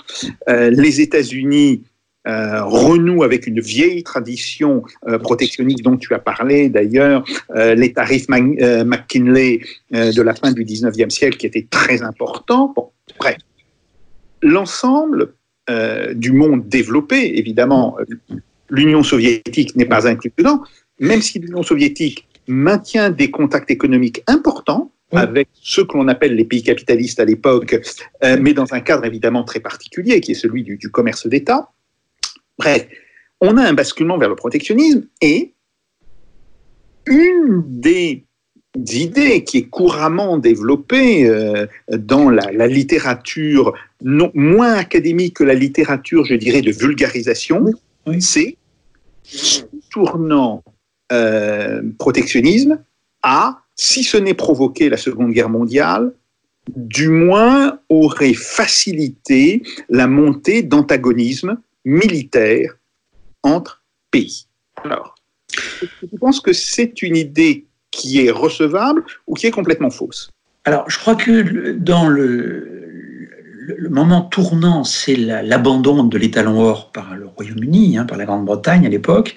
[0.48, 1.83] Euh, les États-Unis
[2.28, 4.83] euh, renouent avec une vieille tradition
[5.22, 7.24] protectionniste dont tu as parlé d'ailleurs,
[7.55, 12.72] les tarifs McKinley de la fin du 19e siècle qui étaient très importants.
[12.76, 13.38] Bon, bref,
[14.40, 15.35] l'ensemble
[16.14, 17.96] du monde développé, évidemment,
[18.73, 20.65] l'Union soviétique n'est pas inclue dedans,
[20.99, 25.21] même si l'Union soviétique maintient des contacts économiques importants oui.
[25.21, 27.79] avec ceux que l'on appelle les pays capitalistes à l'époque,
[28.25, 31.71] euh, mais dans un cadre évidemment très particulier, qui est celui du, du commerce d'État.
[32.59, 32.89] Bref,
[33.41, 35.53] on a un basculement vers le protectionnisme et
[37.07, 38.25] une des
[38.75, 45.55] idées qui est couramment développée euh, dans la, la littérature non, moins académique que la
[45.55, 47.67] littérature, je dirais, de vulgarisation.
[48.07, 48.23] Oui.
[48.23, 48.57] c'est
[49.91, 50.63] tournant
[51.13, 52.83] euh, protectionnisme
[53.23, 56.13] a, si ce n'est provoqué la Seconde Guerre mondiale,
[56.77, 62.77] du moins aurait facilité la montée d'antagonisme militaire
[63.43, 64.47] entre pays.
[64.85, 65.15] Alors,
[65.53, 70.31] je pense que c'est une idée qui est recevable ou qui est complètement fausse?
[70.65, 72.82] Alors, je crois que dans le,
[73.64, 78.87] le moment tournant, c'est l'abandon de l'étalon or par le Royaume-Uni, hein, par la Grande-Bretagne
[78.87, 79.37] à l'époque.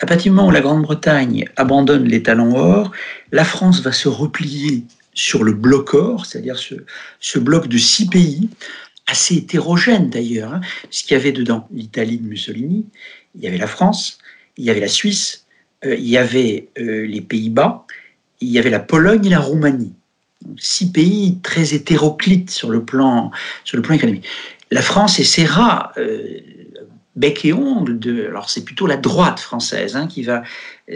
[0.00, 2.92] À partir du moment où la Grande-Bretagne abandonne l'étalon or,
[3.32, 8.50] la France va se replier sur le bloc or, c'est-à-dire ce, bloc de six pays,
[9.06, 12.84] assez hétérogène d'ailleurs, hein, ce qu'il y avait dedans l'Italie de Mussolini,
[13.34, 14.18] il y avait la France,
[14.58, 15.46] il y avait la Suisse,
[15.86, 17.86] euh, il y avait euh, les Pays-Bas,
[18.40, 19.94] il y avait la Pologne et la Roumanie
[20.58, 23.30] six pays très hétéroclites sur le plan,
[23.64, 24.26] sur le plan économique.
[24.70, 26.40] La France essaiera, euh,
[27.16, 30.42] bec et ongle, de, alors c'est plutôt la droite française hein, qui va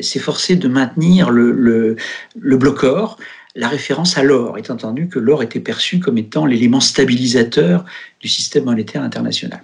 [0.00, 1.96] s'efforcer de maintenir le, le,
[2.38, 3.18] le bloc or,
[3.54, 7.84] la référence à l'or, étant entendu que l'or était perçu comme étant l'élément stabilisateur
[8.20, 9.62] du système monétaire international.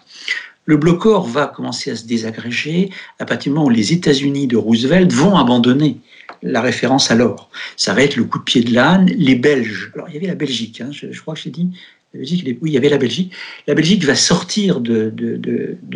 [0.66, 4.46] Le bloc or va commencer à se désagréger à partir du moment où les États-Unis
[4.46, 5.98] de Roosevelt vont abandonner
[6.44, 7.50] la référence à l'or.
[7.76, 9.06] Ça va être le coup de pied de l'âne.
[9.06, 11.70] Les Belges, alors il y avait la Belgique, hein, je, crois que j'ai dit,
[12.12, 13.32] la Belgique, oui, il y avait la Belgique.
[13.66, 15.12] La Belgique va sortir de,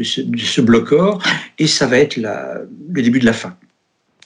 [0.02, 1.22] ce, ce, bloc or
[1.58, 3.56] et ça va être le début de la fin.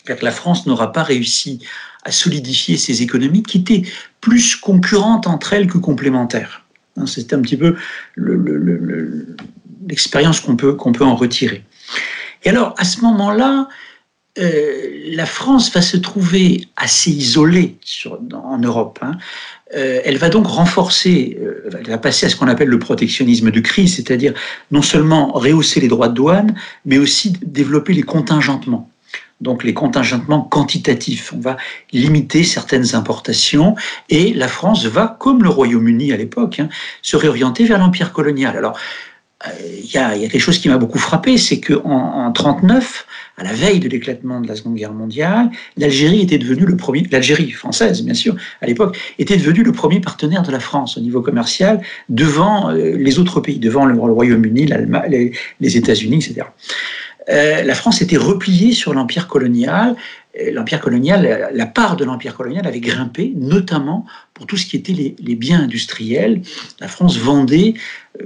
[0.06, 1.60] Car la France n'aura pas réussi
[2.04, 3.82] à solidifier ses économies qui étaient
[4.20, 6.64] plus concurrentes entre elles que complémentaires.
[6.96, 7.76] Hein, C'était un petit peu
[9.86, 11.64] l'expérience qu'on peut, qu'on peut en retirer.
[12.44, 13.68] Et alors, à ce moment-là,
[14.38, 17.76] euh, la France va se trouver assez isolée
[18.32, 18.98] en Europe.
[19.02, 19.18] Hein.
[19.76, 23.50] Euh, elle va donc renforcer, euh, elle va passer à ce qu'on appelle le protectionnisme
[23.50, 24.32] de crise, c'est-à-dire
[24.70, 26.54] non seulement rehausser les droits de douane,
[26.86, 28.88] mais aussi développer les contingentements.
[29.42, 31.32] donc les contingentements quantitatifs.
[31.34, 31.56] On va
[31.92, 33.74] limiter certaines importations
[34.08, 36.68] et la France va, comme le Royaume-Uni à l'époque, hein,
[37.02, 38.56] se réorienter vers l'empire colonial.
[38.56, 38.78] Alors,
[39.60, 43.06] il y, a, quelque chose qui m'a beaucoup frappé, c'est qu'en en 1939,
[43.38, 47.06] à la veille de l'éclatement de la Seconde Guerre mondiale, l'Algérie était devenue le premier,
[47.10, 51.00] l'Algérie française bien sûr, à l'époque, était devenue le premier partenaire de la France au
[51.00, 54.66] niveau commercial devant euh, les autres pays, devant le, Royaume-Uni,
[55.08, 56.46] les, les États-Unis, etc.
[57.28, 59.96] Euh, la France était repliée sur l'empire colonial.
[60.52, 64.94] L'empire colonial, la part de l'empire colonial avait grimpé, notamment pour tout ce qui était
[64.94, 66.40] les, biens industriels.
[66.80, 67.74] La France vendait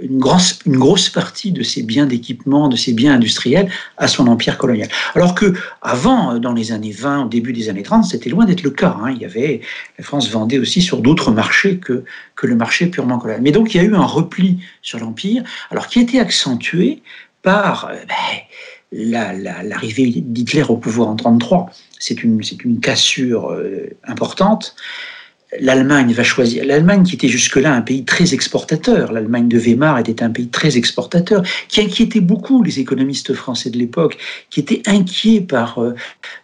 [0.00, 4.28] une grosse, une grosse partie de ses biens d'équipement, de ses biens industriels à son
[4.28, 4.88] empire colonial.
[5.16, 8.62] Alors que avant, dans les années 20, au début des années 30, c'était loin d'être
[8.62, 8.96] le cas.
[9.02, 9.10] Hein.
[9.10, 9.60] Il y avait,
[9.98, 12.04] la France vendait aussi sur d'autres marchés que,
[12.36, 13.42] que le marché purement colonial.
[13.42, 15.42] Mais donc il y a eu un repli sur l'empire,
[15.72, 17.02] alors qui a été accentué
[17.42, 18.42] par euh, ben,
[18.92, 24.74] l'arrivée d'Hitler au pouvoir en 1933, c'est une, une cassure euh, importante.
[25.60, 26.64] L'Allemagne va choisir.
[26.64, 30.76] L'Allemagne, qui était jusque-là un pays très exportateur, l'Allemagne de Weimar était un pays très
[30.76, 34.18] exportateur, qui inquiétait beaucoup les économistes français de l'époque,
[34.50, 35.94] qui étaient inquiets par euh,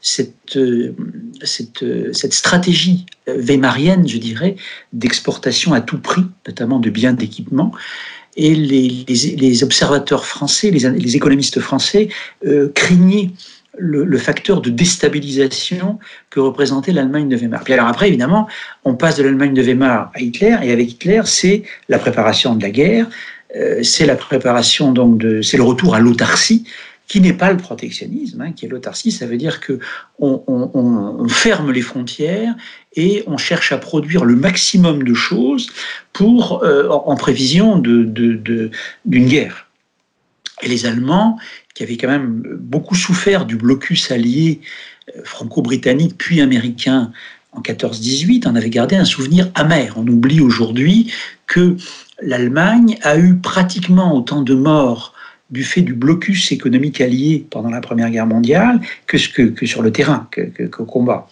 [0.00, 0.94] cette, euh,
[1.42, 4.56] cette, stratégie weimarienne, je dirais,
[4.92, 7.72] d'exportation à tout prix, notamment de biens d'équipement
[8.34, 12.08] et les, observateurs français, les, économistes français
[12.74, 13.30] craignaient
[13.78, 15.98] le, facteur de déstabilisation
[16.30, 17.64] que représentait l'Allemagne de Weimar.
[17.64, 18.46] Puis alors après, évidemment,
[18.84, 22.62] on passe de l'Allemagne de Weimar à Hitler, et avec Hitler, c'est la préparation de
[22.62, 23.06] la guerre,
[23.56, 26.64] euh, c'est la préparation donc de, c'est le retour à l'autarcie,
[27.08, 29.12] qui n'est pas le protectionnisme, hein, qui est l'autarcie.
[29.12, 29.78] Ça veut dire que
[30.18, 32.54] on, ferme les frontières
[32.94, 35.68] et on cherche à produire le maximum de choses
[36.12, 38.70] pour, euh, en prévision d'une
[39.04, 39.66] guerre.
[40.62, 41.38] Et les Allemands,
[41.74, 44.60] qui avaient quand même beaucoup souffert du blocus allié
[45.16, 47.12] euh, franco-britannique puis américain
[47.52, 49.92] en 14-18, en avaient gardé un souvenir amer.
[49.96, 51.12] On oublie aujourd'hui
[51.46, 51.76] que
[52.22, 55.12] l'Allemagne a eu pratiquement autant de morts
[55.50, 60.26] du fait du blocus économique allié pendant la Première Guerre mondiale que, sur le terrain,
[60.30, 61.28] que, que combat.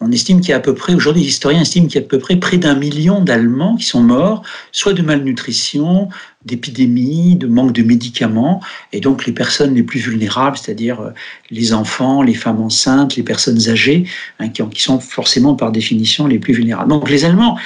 [0.00, 2.06] On estime qu'il y a à peu près, aujourd'hui les historiens estiment qu'il y a
[2.06, 6.08] à peu près près d'un million d'Allemands qui sont morts, soit de malnutrition,
[6.44, 8.60] d'épidémie, de manque de médicaments,
[8.92, 11.10] et donc les personnes les plus vulnérables, c'est-à-dire euh,
[11.50, 14.06] les enfants, les femmes enceintes, les personnes âgées,
[14.38, 16.90] hein, qui, qui sont forcément par définition les plus vulnérables.
[16.90, 17.58] Donc les Allemands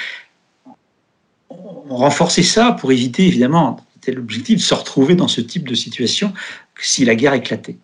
[1.50, 5.74] ont renforcé ça pour éviter évidemment c'était l'objectif de se retrouver dans ce type de
[5.74, 6.32] situation
[6.80, 7.76] si la guerre éclatait.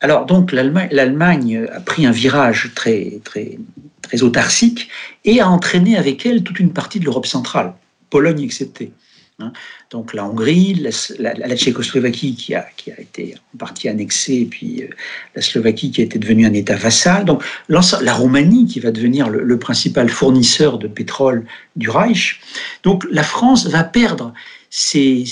[0.00, 3.58] Alors donc l'Allemagne a pris un virage très, très,
[4.02, 4.88] très autarcique
[5.24, 7.74] et a entraîné avec elle toute une partie de l'Europe centrale,
[8.08, 8.92] Pologne exceptée.
[9.40, 9.52] Hein.
[9.90, 10.74] Donc la Hongrie,
[11.18, 14.88] la, Tchécoslovaquie qui a, qui a, été en partie annexée, et puis euh,
[15.34, 17.24] la Slovaquie qui a été devenue un État vassal.
[17.24, 21.44] Donc la Roumanie qui va devenir le, principal fournisseur de pétrole
[21.76, 22.40] du Reich.
[22.82, 24.32] Donc la France va perdre
[24.70, 25.24] ces,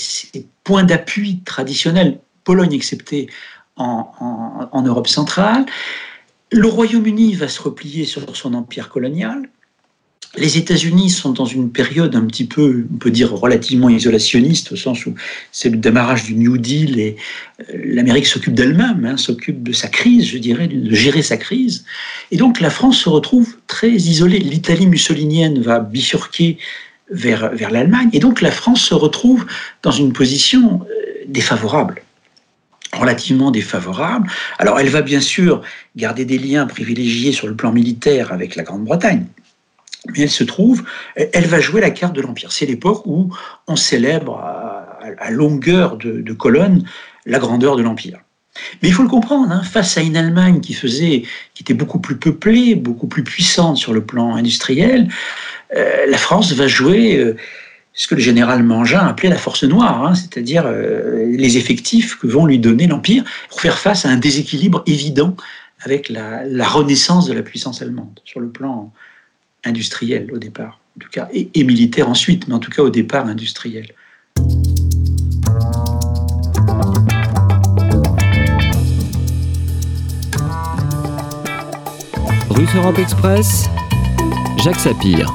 [0.63, 3.29] points d'appui traditionnels, Pologne exceptée,
[3.79, 5.65] en, Europe centrale.
[6.51, 9.49] Le Royaume-Uni va se replier sur son empire colonial.
[10.37, 14.75] Les États-Unis sont dans une période un petit peu, on peut dire, relativement isolationniste, au
[14.75, 15.15] sens où
[15.51, 17.15] c'est le démarrage du New Deal et
[17.61, 21.83] euh, l'Amérique s'occupe d'elle-même, hein, s'occupe de sa crise, je dirais, de gérer sa crise.
[22.29, 24.37] Et donc la France se retrouve très isolée.
[24.37, 26.59] L'Italie mussolinienne va bifurquer
[27.09, 28.09] vers, vers l'Allemagne.
[28.13, 29.47] Et donc la France se retrouve
[29.81, 32.03] dans une position euh, défavorable
[32.93, 34.29] relativement défavorable.
[34.57, 35.61] Alors elle va bien sûr
[35.95, 39.25] garder des liens privilégiés sur le plan militaire avec la Grande-Bretagne,
[40.07, 40.83] mais elle se trouve,
[41.15, 42.51] elle va jouer la carte de l'Empire.
[42.51, 43.33] C'est l'époque où
[43.67, 46.83] on célèbre à, longueur de, de colonne
[47.25, 48.19] la grandeur de l'Empire.
[48.81, 51.23] Mais il faut le comprendre, hein, face à une Allemagne qui faisait,
[51.53, 55.07] qui était beaucoup plus peuplée, beaucoup plus puissante sur le plan industriel,
[55.75, 57.35] euh, la France va jouer euh,
[57.99, 62.27] ce que le général Mangin appelait la force noire, hein, c'est-à-dire euh, les effectifs que
[62.27, 65.35] vont lui donner l'Empire pour faire face à un déséquilibre évident
[65.81, 68.93] avec la, renaissance de la puissance allemande sur le plan
[69.65, 73.25] industriel au départ, en tout cas, et militaire ensuite, mais en tout cas au départ
[73.25, 73.87] industriel.
[82.49, 83.65] Russe Europe Express,
[84.63, 85.33] Jacques Sapir.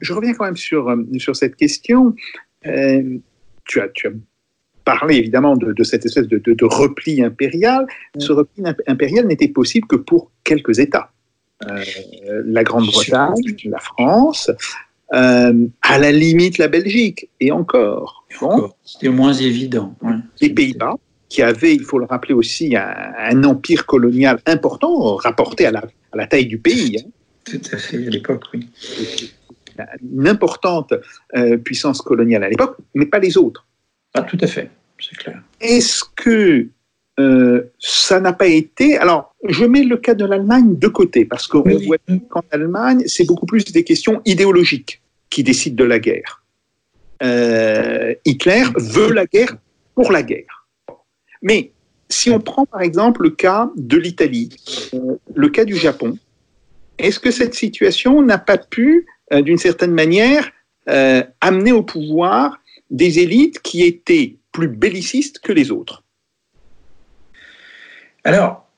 [0.00, 2.14] Euh, je reviens quand même sur, euh, sur cette question.
[2.66, 3.18] Euh,
[3.66, 4.10] tu, as, tu as
[4.84, 7.86] parlé évidemment de, de cette espèce de, de, de, repli impérial.
[8.18, 11.12] Ce repli impérial n'était possible que pour quelques États.
[11.60, 13.34] la Grande-Bretagne,
[13.66, 14.50] la France,
[15.10, 18.24] à la limite la Belgique, et encore.
[18.40, 19.94] Bon, C'était moins évident.
[20.40, 20.96] Les Pays-Bas,
[21.28, 25.84] qui avait, il faut le rappeler aussi, un, un empire colonial important rapporté à la,
[26.12, 26.98] à la taille du pays.
[26.98, 27.10] hein.
[27.44, 28.68] Tout à fait, à l'époque, oui.
[30.02, 30.94] Une importante
[31.36, 33.66] euh, puissance coloniale à l'époque, mais pas les autres.
[34.14, 35.42] Ah, tout à fait, c'est clair.
[35.60, 36.68] Est-ce que
[37.18, 38.96] euh, ça n'a pas été...
[38.98, 43.02] Alors, je mets le cas de l'Allemagne de côté, parce qu'on Oui, voit qu'en Allemagne,
[43.06, 46.42] c'est beaucoup plus des questions idéologiques qui décident de la guerre.
[47.22, 49.56] Euh, Hitler veut la guerre
[49.94, 50.66] pour la guerre.
[51.42, 51.72] Mais
[52.08, 54.50] si on prend par exemple le cas de l'Italie,
[55.34, 56.18] le cas du Japon,
[56.98, 60.50] est-ce que cette situation n'a pas pu, euh, d'une certaine manière,
[60.88, 62.60] euh, amener au pouvoir
[62.90, 66.02] des élites qui étaient plus bellicistes que les autres
[68.24, 68.68] Alors,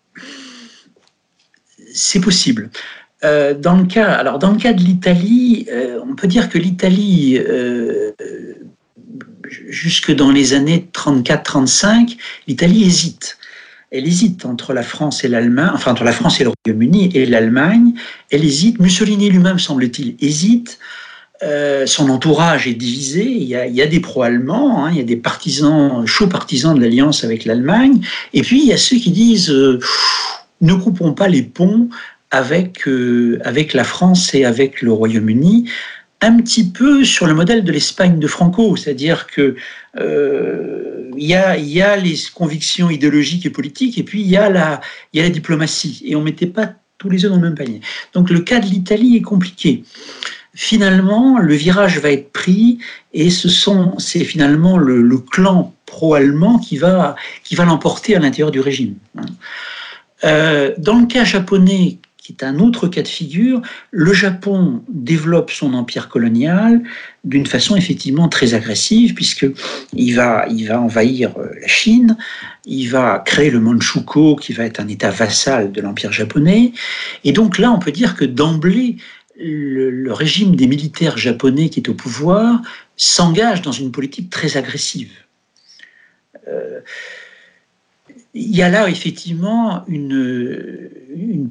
[1.95, 2.71] c'est possible.
[3.25, 5.69] Euh, dans le cas, de l'Italie,
[6.05, 7.41] on peut dire que l'Italie,
[9.49, 13.39] jusque dans les années 34-35, l'Italie hésite.
[13.93, 17.27] Elle hésite entre la France et l'Allemagne, enfin entre la France et le Royaume-Uni et
[17.27, 17.93] l'Allemagne.
[18.31, 18.81] Elle hésite.
[18.81, 20.79] Mussolini lui-même, semble-t-il, hésite.
[21.43, 23.25] Euh, son entourage est divisé.
[23.25, 27.23] Il y a, des pro-allemands, hein, il y a des partisans, chauds partisans de l'alliance
[27.23, 28.01] avec l'Allemagne.
[28.33, 29.79] Et puis il y a ceux qui disent euh,
[30.63, 31.91] ne coupons pas les ponts
[32.31, 35.69] avec, euh, avec la France et avec le Royaume-Uni,
[36.23, 39.57] un petit peu sur le modèle de l'Espagne de Franco, c'est-à-dire que
[39.99, 44.81] euh, il y, a, les convictions idéologiques et politiques, et puis il y a la,
[45.13, 47.81] diplomatie, et on mettait pas tous les œufs dans le même panier.
[48.15, 49.85] Donc le cas de l'Italie est compliqué.
[50.55, 52.79] Finalement, le virage va être pris,
[53.13, 57.17] et c'est finalement le, clan pro-allemand qui va,
[57.59, 58.95] l'emporter à l'intérieur du régime.
[60.25, 63.61] Euh, dans le cas japonais, qui est un autre cas de figure,
[63.91, 66.81] le Japon développe son empire colonial
[67.25, 72.17] d'une façon effectivement très agressive, puisqu'il va, il va envahir euh, la Chine,
[72.65, 76.73] il va créer le Manchukuo, qui va être un État vassal de l'empire japonais.
[77.25, 78.99] Et donc là, on peut dire que d'emblée,
[79.37, 82.63] le, régime des militaires japonais qui est au pouvoir
[82.97, 85.11] s'engage dans une politique très agressive.
[86.47, 86.81] Euh,
[88.35, 91.51] il y a là effectivement une,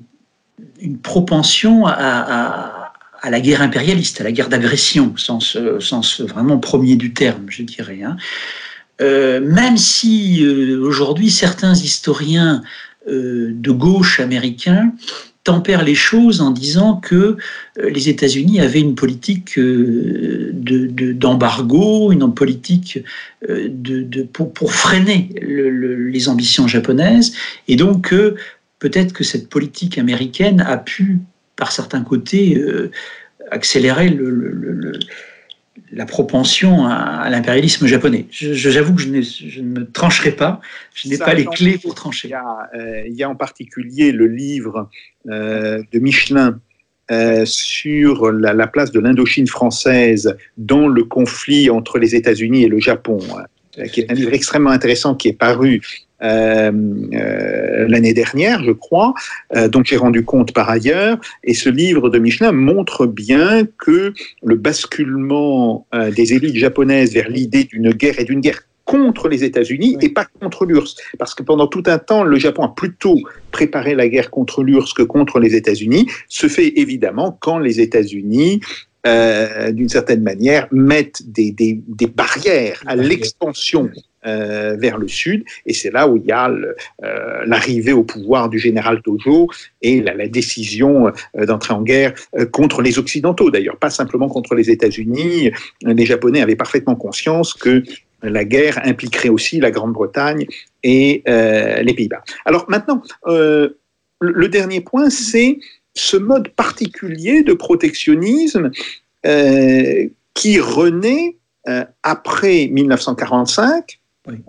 [0.79, 2.93] une propension à,
[3.29, 5.55] la guerre impérialiste, à la guerre d'agression, sens,
[6.21, 8.01] vraiment premier du terme, je dirais.
[8.03, 8.17] Hein.
[9.01, 12.61] Euh, même si euh, aujourd'hui certains historiens
[13.07, 14.91] euh, de gauche américains
[15.43, 17.35] tempèrent les choses en disant que
[17.81, 22.99] les États-Unis avaient une politique de- de- d'embargo, une politique
[24.33, 27.33] pour, freiner le- le- les ambitions japonaises,
[27.67, 28.35] et donc euh,
[28.81, 31.19] peut-être que cette politique américaine a pu,
[31.55, 32.91] par certains côtés, euh,
[33.57, 34.99] accélérer le- le- le- le-
[35.93, 36.93] la propension à,
[37.25, 38.25] à l'impérialisme japonais.
[38.31, 40.61] J'avoue que je, je ne trancherai pas,
[40.93, 42.27] je n'ai pas les clés pour Il trancher.
[42.29, 44.89] y a, euh, il y a en particulier le livre
[45.29, 46.59] euh, de Michelin
[47.11, 52.67] euh, sur la, la place de l'Indochine française dans le conflit entre les États-Unis et
[52.67, 53.19] le Japon,
[53.77, 55.81] euh, qui est un livre extrêmement intéressant qui est paru
[56.21, 59.13] l'année dernière, je crois,
[59.55, 61.17] euh, dont j'ai rendu compte par ailleurs.
[61.43, 64.13] Et ce livre de Michelin montre bien que
[64.43, 69.43] le basculement euh, des élites japonaises vers l'idée d'une guerre et d'une guerre contre les
[69.43, 70.95] États-Unis et pas contre l'URSS.
[71.17, 73.17] Parce que pendant tout un temps, le Japon a plutôt
[73.51, 76.07] préparé la guerre contre l'URSS que contre les États-Unis.
[76.27, 78.59] Se fait évidemment quand les États-Unis,
[79.07, 83.89] euh, d'une certaine manière, mettent des, des, des barrières à l'expansion
[84.27, 85.43] euh, vers le sud.
[85.65, 89.49] Et c'est là où il y a euh, l'arrivée au pouvoir du général Tojo
[89.81, 92.13] et la, décision euh, d'entrer en guerre
[92.51, 95.49] contre les Occidentaux, d'ailleurs, pas simplement contre les États-Unis.
[95.81, 97.81] Les Japonais avaient parfaitement conscience que
[98.21, 100.45] la guerre impliquerait aussi la Grande-Bretagne
[100.83, 102.23] et les Pays-Bas.
[102.45, 105.57] Alors maintenant, le, dernier point, c'est
[105.95, 108.69] ce mode particulier de protectionnisme
[110.35, 111.37] qui renaît
[112.03, 114.00] après 1945,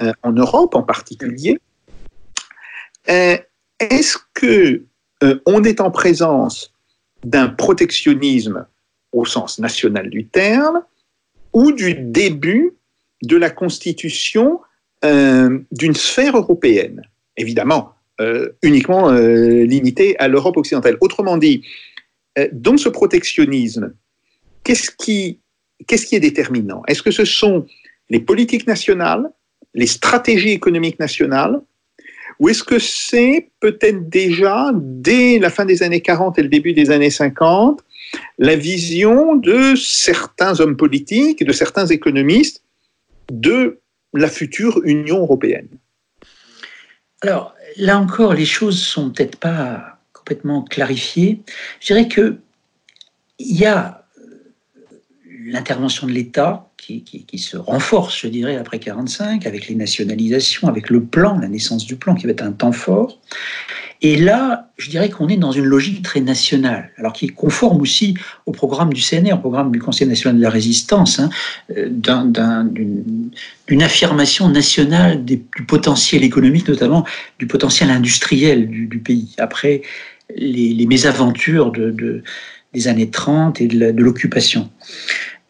[0.03, 1.59] Euh, en Europe en particulier.
[3.09, 3.37] Euh,
[3.79, 4.85] Est-ce que
[5.23, 6.73] euh, on est en présence
[7.25, 8.67] d'un protectionnisme
[9.13, 10.83] au sens national du terme
[11.53, 12.75] ou du début
[13.23, 14.61] de la constitution
[15.05, 17.03] d'une sphère européenne,
[17.37, 17.95] évidemment
[18.63, 20.97] uniquement limitée à l'Europe occidentale.
[21.01, 21.65] Autrement dit,
[22.53, 23.95] dans ce protectionnisme,
[24.63, 25.41] qu'est-ce qui
[25.89, 26.83] est déterminant?
[26.87, 27.67] Est-ce que ce sont
[28.11, 29.29] les politiques nationales,
[29.75, 31.61] les stratégies économiques nationales,
[32.39, 36.73] ou est-ce que c'est peut-être déjà, dès la fin des années 40 et le début
[36.73, 37.83] des années 50,
[38.39, 42.63] la vision de certains hommes politiques, de certains économistes,
[43.31, 43.79] de
[44.13, 45.69] la future Union européenne?
[47.23, 51.41] Alors, là encore, les choses sont peut-être pas complètement clarifiées.
[51.81, 52.39] Je dirais que
[53.39, 54.05] il y a
[55.45, 61.03] l'intervention de l'État qui, se renforce, je dirais, après 45, avec les nationalisations, avec le
[61.03, 63.19] plan, la naissance du plan, qui va être un temps fort.
[64.05, 67.81] Et là, je dirais qu'on est dans une logique très nationale, alors qui est conforme
[67.81, 68.15] aussi
[68.47, 71.31] au programme du CNR, au programme du Conseil national de la résistance, hein,
[71.69, 77.07] d'une affirmation nationale du potentiel économique, notamment
[77.39, 79.83] du potentiel industriel du, pays, après
[80.37, 82.25] les, mésaventures de, de,
[82.75, 84.69] des années 30 et de l'occupation.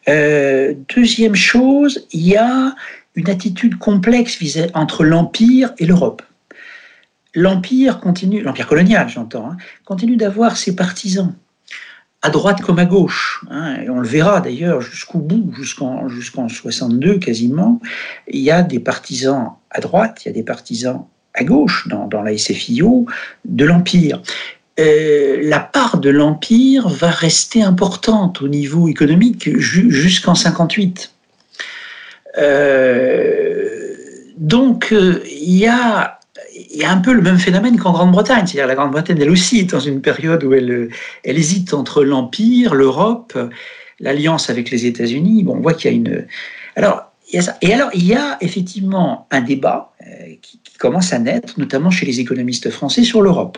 [0.07, 2.75] Euh, deuxième chose, il y a
[3.15, 4.37] une attitude complexe
[4.73, 6.21] entre l'Empire et l'Europe.
[7.35, 11.33] L'Empire continue, l'Empire colonial j'entends, hein, continue d'avoir ses partisans,
[12.21, 13.43] à droite comme à gauche.
[13.49, 17.81] Hein, on le verra d'ailleurs jusqu'au bout, jusqu'en jusqu'en 62 quasiment.
[18.27, 22.07] Il y a des partisans à droite, il y a des partisans à gauche dans,
[22.07, 23.07] dans la SFIO
[23.45, 24.21] de l'Empire.
[24.79, 31.11] Euh, la part de l'Empire va rester importante au niveau économique jusqu'en 58.
[32.39, 33.93] Euh,
[34.37, 36.19] donc, euh, il y, a,
[36.83, 38.47] un peu le même phénomène qu'en Grande-Bretagne.
[38.47, 40.89] C'est-à-dire la Grande-Bretagne, elle aussi, est dans une période où elle,
[41.23, 43.37] hésite entre l'Empire, l'Europe,
[43.99, 45.43] l'alliance avec les États-Unis.
[45.43, 46.25] Bon, on voit qu'il y a une...
[46.75, 47.09] Alors.
[47.63, 49.91] Et alors, il y a effectivement un débat
[50.43, 53.57] qui commence à naître, notamment chez les économistes français, sur l'Europe.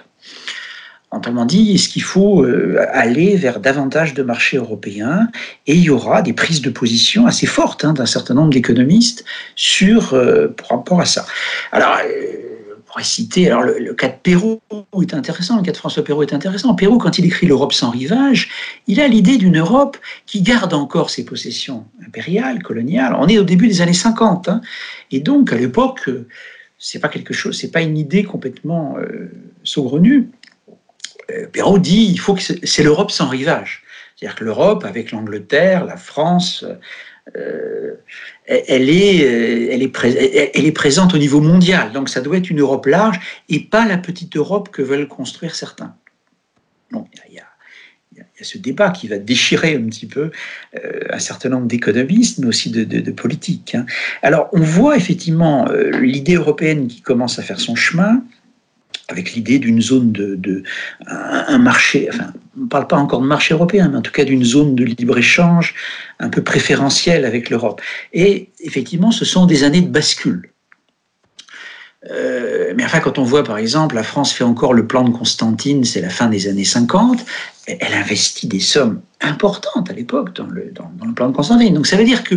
[1.16, 5.30] Autrement dit, est-ce qu'il faut euh, aller vers davantage de marchés européens?
[5.66, 9.24] Et il y aura des prises de position assez fortes hein, d'un certain nombre d'économistes
[9.55, 11.26] sur euh, par rapport à ça.
[11.72, 14.61] Alors, euh, on pourrait citer alors le, cas de Perrault
[15.01, 16.76] est intéressant, le cas de François Perrault est intéressant.
[16.76, 18.49] Perrault, quand il écrit l'Europe sans rivage,
[18.88, 23.16] il a l'idée d'une Europe qui garde encore ses possessions impériales, coloniales.
[23.18, 24.61] On est au début des années 50, hein,
[25.11, 26.09] et donc à l'époque,
[26.78, 29.32] c'est pas quelque chose, c'est pas une idée complètement euh,
[29.63, 30.30] saugrenue.
[31.51, 33.84] Perrault dit il faut que c'est l'Europe sans rivage.
[34.15, 36.65] C'est-à-dire que l'Europe, avec l'Angleterre, la France,
[37.36, 37.95] euh,
[38.45, 41.91] elle, est, elle, est elle est présente au niveau mondial.
[41.91, 43.19] Donc ça doit être une Europe large
[43.49, 45.95] et pas la petite Europe que veulent construire certains.
[46.91, 47.43] Donc il y a,
[48.41, 50.32] ce débat qui va déchirer un petit peu
[50.76, 53.76] euh, un certain nombre d'économistes, mais aussi de, politiques.
[53.76, 53.86] Hein.
[54.21, 58.23] Alors on voit effectivement euh, l'idée européenne qui commence à faire son chemin
[59.07, 60.63] avec l'idée d'une zone de,
[61.07, 64.23] un, marché, enfin, on ne parle pas encore de marché européen, mais en tout cas
[64.23, 65.75] d'une zone de libre-échange
[66.19, 67.81] un peu préférentielle avec l'Europe.
[68.13, 70.49] Et effectivement, ce sont des années de bascule.
[72.11, 75.11] Euh, mais enfin, quand on voit par exemple, la France fait encore le plan de
[75.11, 77.25] Constantine, c'est la fin des années 50,
[77.67, 81.73] elle investit des sommes importantes à l'époque dans le, dans, dans le plan de Constantine.
[81.73, 82.35] Donc ça veut dire que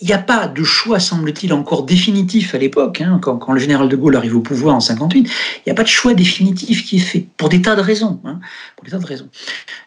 [0.00, 3.88] il n'y a pas de choix, semble-t-il, encore définitif à l'époque, hein, quand, le général
[3.88, 6.96] de Gaulle arrive au pouvoir en 58, il n'y a pas de choix définitif qui
[6.96, 8.20] est fait, pour des tas de raisons.
[8.24, 8.40] Hein,
[8.74, 9.28] pour des tas de raisons.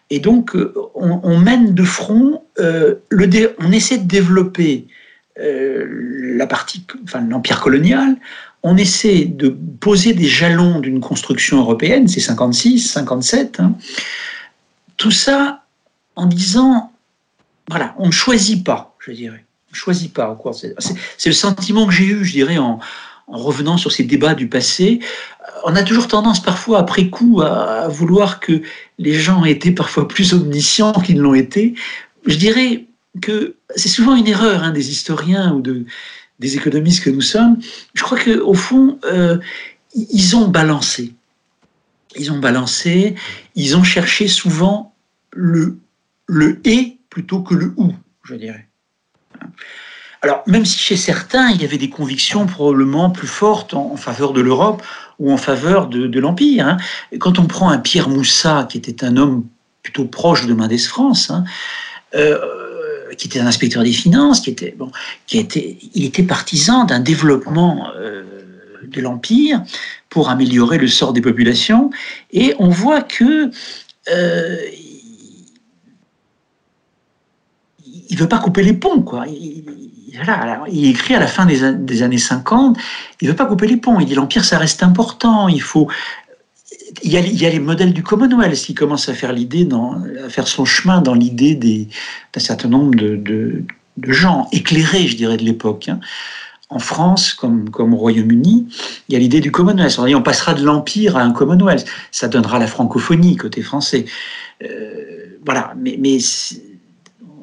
[0.09, 2.95] Et donc, euh, on, mène de front, euh,
[3.59, 4.87] on essaie de développer
[5.39, 5.85] euh,
[6.37, 8.15] la partie, enfin, l'empire colonial,
[8.63, 13.75] on essaie de poser des jalons d'une construction européenne, c'est 56, 57, hein,
[14.95, 15.63] tout ça
[16.15, 16.91] en disant,
[17.67, 19.44] voilà, on ne choisit pas, je dirais
[19.75, 20.37] choisit pas.
[20.51, 22.79] C'est, le sentiment que j'ai eu, je dirais, en,
[23.27, 24.99] en, revenant sur ces débats du passé.
[25.63, 28.61] On a toujours tendance parfois, après coup, à, vouloir que
[28.97, 31.75] les gens étaient parfois plus omniscients qu'ils l'ont été.
[32.25, 32.85] Je dirais
[33.21, 35.85] que c'est souvent une erreur hein, des historiens ou de,
[36.39, 37.59] des économistes que nous sommes.
[37.93, 39.37] Je crois qu'au fond, euh,
[39.93, 41.13] ils ont balancé.
[42.17, 43.15] Ils ont balancé,
[43.55, 44.93] ils ont cherché souvent
[45.31, 45.77] le,
[46.27, 48.67] le et plutôt que le ou, je dirais.
[50.21, 54.33] Alors, même si chez certains, il y avait des convictions probablement plus fortes en, faveur
[54.33, 54.81] de l'Europe
[55.19, 56.67] ou en faveur de, l'Empire.
[56.67, 56.77] Hein.
[57.19, 59.45] Quand on prend un Pierre Moussat, qui était un homme
[59.83, 61.43] plutôt proche de Mendès France, hein,
[62.15, 62.39] euh,
[63.17, 64.91] qui était un inspecteur des finances, qui était, bon,
[65.27, 68.23] qui était, il était partisan d'un développement euh,
[68.87, 69.61] de l'Empire
[70.09, 71.91] pour améliorer le sort des populations.
[72.31, 73.51] Et on voit que
[74.09, 74.57] euh,
[78.09, 79.25] il veut pas couper les ponts, quoi.
[79.27, 79.63] Il,
[80.87, 82.77] écrit à la fin des, des, années 50,
[83.21, 83.99] il veut pas couper les ponts.
[83.99, 85.49] Il dit l'empire, ça reste important.
[85.49, 85.89] Il faut.
[87.03, 89.67] Il y, a, les modèles du Commonwealth qui commencent à faire l'idée,
[90.23, 93.63] à faire son chemin dans l'idée d'un certain nombre de, de,
[94.11, 95.89] gens éclairés, je dirais, de l'époque.
[95.89, 95.99] Hein.
[96.69, 98.67] En France, comme, comme au Royaume-Uni,
[99.09, 99.99] il y a l'idée du Commonwealth.
[99.99, 101.85] On, dit, on passera de l'empire à un Commonwealth.
[102.11, 104.05] Ça donnera la francophonie côté français.
[104.63, 106.19] Euh, voilà, mais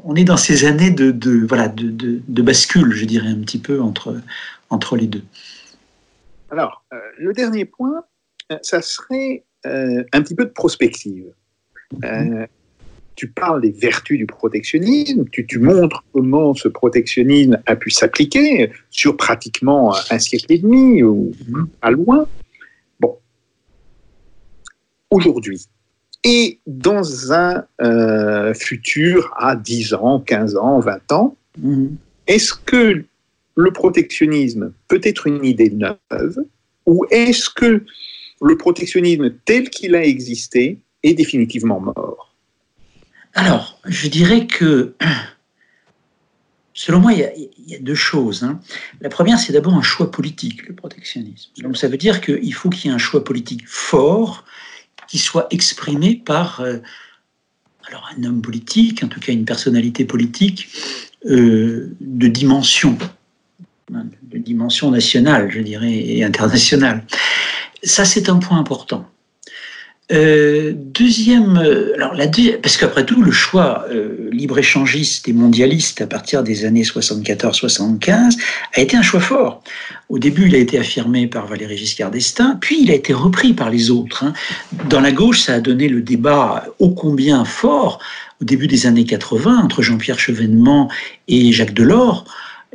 [0.05, 1.90] on est dans ces années de, voilà, de,
[2.26, 4.20] de, bascule, je dirais, un petit peu entre,
[4.70, 5.24] entre les deux.
[6.50, 8.05] Alors, euh, le dernier point,
[8.50, 11.32] euh, ça serait euh, un petit peu de prospective.
[13.14, 18.72] Tu parles des vertus du protectionnisme, tu, tu montres comment ce protectionnisme a pu s'appliquer
[18.90, 21.32] sur pratiquement un siècle et demi ou
[21.82, 22.26] pas loin.
[22.98, 23.18] Bon,
[25.11, 25.66] aujourd'hui,
[26.25, 31.97] et dans un euh, futur à 10 ans, 15 ans, 20 ans, Mhm.
[32.27, 33.05] est-ce que
[33.57, 36.39] le protectionnisme peut être une idée neuve
[36.87, 37.85] ou est-ce que
[38.41, 42.35] le protectionnisme tel qu'il a existé est définitivement mort?
[43.35, 44.95] Alors, je dirais que,
[46.75, 48.43] selon moi, il y a, il y a deux choses.
[48.43, 48.61] hein.
[49.01, 51.51] La première, c'est d'abord un choix politique, le protectionnisme.
[51.59, 54.45] Donc, ça veut dire qu'il faut qu'il y ait un choix politique fort
[55.13, 56.79] qui soit exprimé par euh,
[58.17, 60.71] un homme politique, en tout cas une personnalité politique
[61.27, 62.97] euh, de dimension,
[63.95, 67.05] hein, de dimension nationale, je dirais, et internationale.
[67.83, 69.07] Ça, c'est un point important.
[70.11, 72.12] Euh, deuxième, euh, alors
[72.61, 78.36] parce qu'après tout, le choix euh, libre-échangiste et mondialiste à partir des années 74-75
[78.74, 79.62] a été un choix fort.
[80.09, 83.53] Au début, il a été affirmé par Valéry Giscard d'Estaing, puis il a été repris
[83.53, 84.24] par les autres.
[84.24, 84.32] hein.
[84.90, 88.00] Dans la gauche, ça a donné le débat ô combien fort
[88.42, 90.90] au début des années 80 entre Jean-Pierre Chevènement
[91.28, 92.24] et Jacques Delors.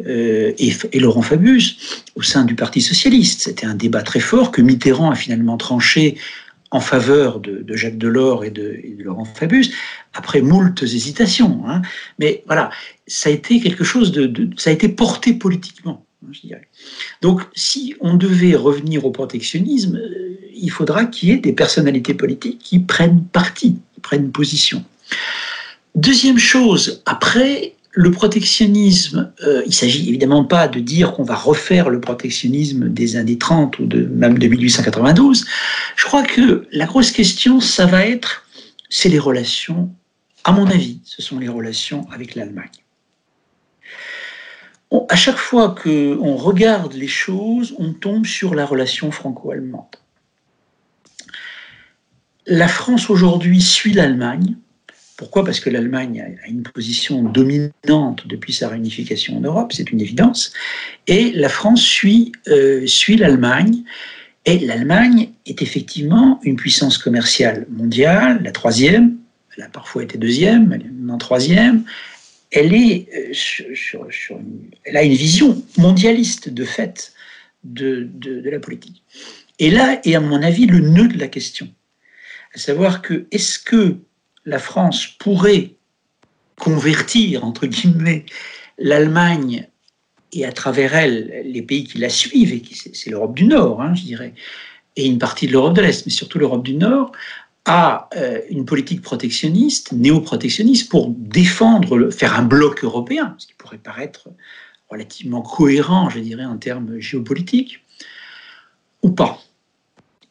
[0.05, 3.41] et Laurent Fabius au sein du Parti socialiste.
[3.41, 6.17] C'était un débat très fort que Mitterrand a finalement tranché
[6.71, 9.71] en faveur de, Jacques Delors et de, et de Laurent Fabius,
[10.13, 11.63] après moultes hésitations.
[11.67, 11.81] hein.
[12.19, 12.69] Mais voilà,
[13.07, 16.05] ça a été quelque chose de, de- ça a été porté politiquement.
[16.23, 16.67] hein, je dirais.
[17.21, 22.13] Donc, si on devait revenir au protectionnisme, euh, il faudra qu'il y ait des personnalités
[22.13, 24.83] politiques qui prennent parti, qui prennent position.
[25.95, 31.89] Deuxième chose, après, le protectionnisme, euh, il s'agit évidemment pas de dire qu'on va refaire
[31.89, 35.47] le protectionnisme des années 30 ou même de 1892.
[35.95, 38.45] Je crois que la grosse question, ça va être,
[38.91, 39.89] c'est les relations,
[40.43, 42.69] à mon avis, ce sont les relations avec l'Allemagne.
[45.09, 49.95] À chaque fois qu'on regarde les choses, on tombe sur la relation franco-allemande.
[52.45, 54.55] La France aujourd'hui suit l'Allemagne.
[55.17, 55.43] Pourquoi?
[55.43, 60.53] Parce que l'Allemagne a- une position dominante depuis sa réunification en Europe, c'est une évidence.
[61.07, 63.83] Et la France suit, euh, suit l'Allemagne.
[64.45, 69.17] Et l'Allemagne est effectivement une puissance commerciale mondiale, la troisième.
[69.57, 71.83] Elle a parfois été deuxième, elle est maintenant troisième.
[72.51, 77.11] Elle, est, euh, sur- sur une- elle a une vision mondialiste de fait
[77.63, 79.01] de, de- de la politique.
[79.59, 81.67] Et là est, à mon avis, le nœud de la question.
[82.53, 83.97] À savoir que est-ce que
[84.47, 85.75] la France pourrait
[86.57, 88.25] convertir, entre guillemets,
[88.79, 89.67] l'Allemagne
[90.31, 93.93] et à travers elle les pays qui la suivent, et c'est l'Europe du Nord, hein,
[93.93, 94.33] je dirais,
[94.95, 97.11] et une partie de l'Europe de l'Est, mais surtout l'Europe du Nord,
[97.65, 103.77] à euh, une politique protectionniste, néo-protectionniste, pour défendre, faire un bloc européen, ce qui pourrait
[103.77, 104.29] paraître
[104.89, 107.83] relativement cohérent, je dirais, en termes géopolitiques,
[109.03, 109.41] ou pas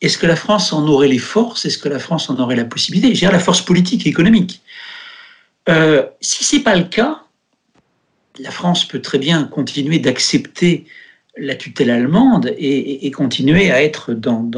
[0.02, 1.64] Est-ce que la France en aurait les forces?
[1.64, 3.14] Est-ce que la France en aurait la possibilité?
[3.14, 4.60] Je la force politique et économique.
[5.68, 7.22] Euh, si ce n'est pas le cas,
[8.38, 10.84] la France peut très bien continuer d'accepter
[11.38, 14.50] la tutelle allemande et, continuer à être dans,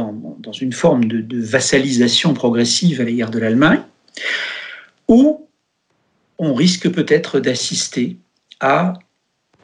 [0.60, 3.80] une forme de vassalisation progressive à l'égard de l'Allemagne,
[5.08, 5.48] ou
[6.38, 8.16] on risque peut-être d'assister
[8.60, 8.94] à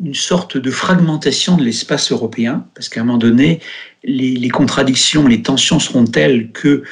[0.03, 3.61] une sorte de fragmentation de l'espace européen, parce qu'à un moment donné,
[4.03, 6.83] les, contradictions, les tensions seront telles que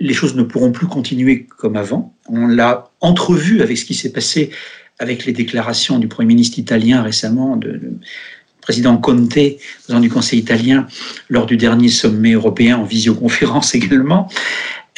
[0.00, 2.14] les choses ne pourront plus continuer comme avant.
[2.28, 4.50] On l'a entrevu avec ce qui s'est passé
[4.98, 7.80] avec les déclarations du Premier ministre italien récemment, de
[8.60, 10.86] président Conte, président du Conseil italien,
[11.28, 14.28] lors du dernier sommet européen en visioconférence également.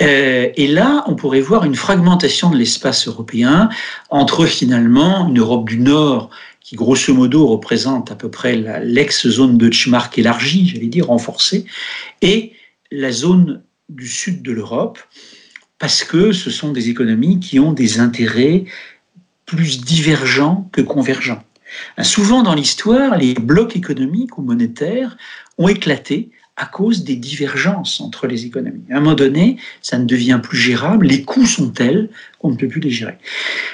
[0.01, 3.69] Euh, et là, on pourrait voir une fragmentation de l'espace européen
[4.09, 6.31] entre finalement une Europe du Nord
[6.61, 11.65] qui grosso modo représente à peu près l'ex-zone de Deutschmark élargie, j'allais dire renforcée,
[12.23, 12.53] et
[12.91, 14.99] la zone du sud de l'Europe,
[15.79, 18.65] parce que ce sont des économies qui ont des intérêts
[19.47, 21.43] plus divergents que convergents.
[21.97, 25.17] Hein, Souvent dans l'histoire, les blocs économiques ou monétaires
[25.59, 28.85] ont éclaté à cause des divergences entre les économies.
[28.91, 32.57] À un moment donné, ça ne devient plus gérable, les coûts sont tels qu'on ne
[32.57, 33.17] peut plus les gérer.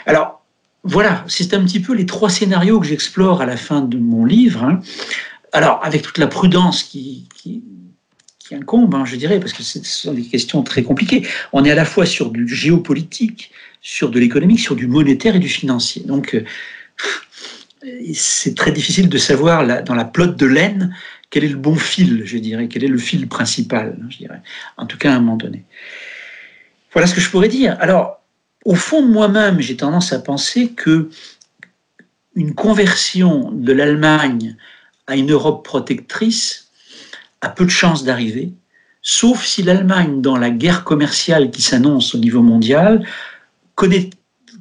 [0.06, 0.45] Alors,
[0.86, 4.24] voilà, c'est un petit peu les trois scénarios que j'explore à la fin de mon
[4.24, 4.62] livre.
[4.64, 4.80] hein.
[5.52, 7.26] Alors, avec toute la prudence qui,
[8.52, 11.26] incombe, hein, je dirais, parce que ce sont des questions très compliquées.
[11.52, 15.38] On est à la fois sur du géopolitique, sur de l'économique, sur du monétaire et
[15.40, 16.02] du financier.
[16.04, 16.44] Donc, euh,
[18.14, 20.94] c'est très difficile de savoir dans la pelote de laine
[21.30, 24.40] quel est le bon fil, je dirais, quel est le fil principal, je dirais,
[24.76, 25.64] en tout cas à un moment donné.
[26.92, 27.76] Voilà ce que je pourrais dire.
[27.80, 28.15] Alors,
[28.66, 31.08] au fond moi-même, j'ai tendance à penser que
[32.34, 34.56] une conversion de l'Allemagne
[35.06, 36.68] à une Europe protectrice
[37.40, 38.52] a peu de chances d'arriver,
[39.02, 43.06] sauf si l'Allemagne, dans la guerre commerciale qui s'annonce au niveau mondial,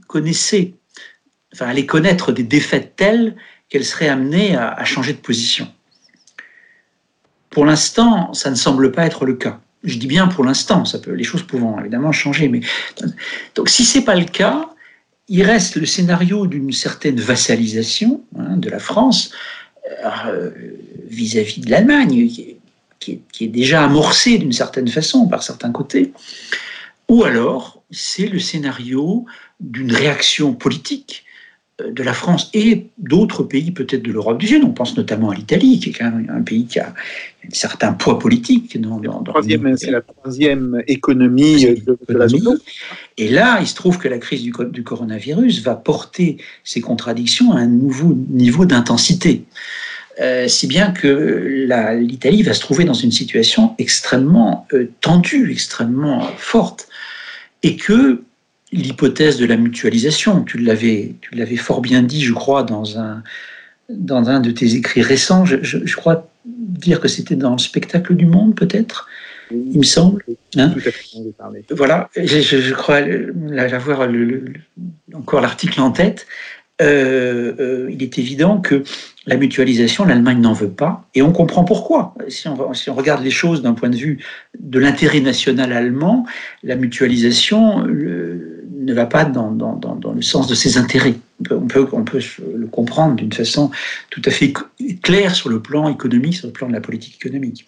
[0.07, 0.75] connaissait,
[1.51, 3.35] enfin allait connaître des défaites telles
[3.69, 5.67] qu'elle serait amenée à, changer de position.
[7.49, 9.59] Pour l'instant, ça ne semble pas être le cas.
[9.85, 12.47] Je dis bien pour l'instant, ça peut, les choses pouvant évidemment changer.
[12.49, 12.61] Mais
[13.55, 14.69] donc, si c'est pas le cas,
[15.27, 19.31] il reste le scénario d'une certaine vassalisation hein, de la France
[20.27, 20.51] euh,
[21.07, 22.29] vis-à-vis de l'Allemagne,
[22.99, 26.11] qui, est déjà amorcée d'une certaine façon par certains côtés,
[27.07, 29.25] ou alors c'est le scénario
[29.59, 31.24] d'une réaction politique
[31.83, 34.63] de la France et d'autres pays peut-être de l'Europe du Sud.
[34.63, 37.91] On pense notamment à l'Italie, qui est quand même un pays qui a un certain
[37.91, 38.79] poids politique.
[38.79, 39.01] Dans,
[39.75, 42.59] c'est la troisième économie de, la zone.
[43.17, 47.51] Et là, il se trouve que la crise du, du coronavirus va porter ces contradictions
[47.51, 49.43] à un nouveau niveau d'intensité.
[50.21, 51.65] Euh, si bien que
[51.99, 56.87] l'Italie va se trouver dans une situation extrêmement euh, tendue, extrêmement forte,
[57.63, 58.23] et que
[58.71, 60.43] l'hypothèse de la mutualisation.
[60.43, 63.23] Tu l'avais, tu l'avais fort bien dit, je crois, dans un,
[63.89, 65.45] dans un de tes écrits récents.
[65.45, 69.07] Je, crois dire que c'était dans le spectacle du monde, peut-être,
[69.51, 70.23] il me semble.
[70.57, 70.73] Hein
[71.71, 74.09] voilà, je, crois avoir
[75.13, 76.27] encore l'article en tête.
[76.81, 78.83] Euh, euh, il est évident que
[79.27, 82.13] la mutualisation, l'Allemagne n'en veut pas, et on comprend pourquoi.
[82.27, 84.19] Si on, si on regarde les choses d'un point de vue
[84.59, 86.25] de l'intérêt national allemand,
[86.63, 87.85] la mutualisation
[88.77, 91.15] ne va pas dans, dans, dans, le sens de ses intérêts.
[91.49, 92.19] On peut, on peut,
[92.55, 93.71] le comprendre d'une façon
[94.09, 94.53] tout à fait
[95.01, 97.67] claire sur le plan économique, sur le plan de la politique économique.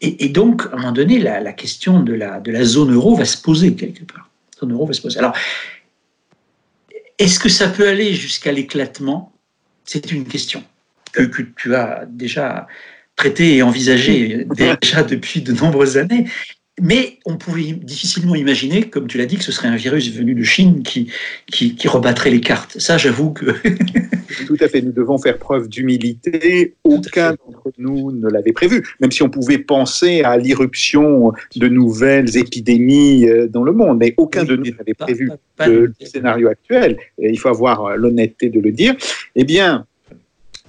[0.00, 2.92] Et, et donc, à un moment donné, la, la, question de la, de la zone
[2.92, 4.28] euro va se poser quelque part.
[4.54, 5.18] La zone euro va se poser.
[5.18, 5.36] Alors,
[7.18, 9.32] est-ce que ça peut aller jusqu'à l'éclatement?
[9.84, 10.64] C'est une question
[11.12, 12.66] que, que, tu as déjà
[13.16, 16.26] traitée et envisagée déjà depuis de nombreuses années.
[16.82, 20.34] Mais on pouvait difficilement imaginer, comme tu l'as dit, que ce serait un virus venu
[20.34, 21.12] de Chine qui,
[21.46, 22.78] qui, rebattrait les cartes.
[22.78, 23.46] Ça, j'avoue que...
[24.46, 26.74] Tout à fait, nous devons faire preuve d'humilité.
[26.82, 32.36] Aucun d'entre nous ne l'avait prévu, même si on pouvait penser à l'irruption de nouvelles
[32.36, 33.98] épidémies euh, dans le monde.
[33.98, 36.96] Mais aucun de nous n'avait prévu le scénario actuel.
[37.18, 38.96] Et il faut avoir l'honnêteté de le dire.
[39.36, 39.86] Eh bien,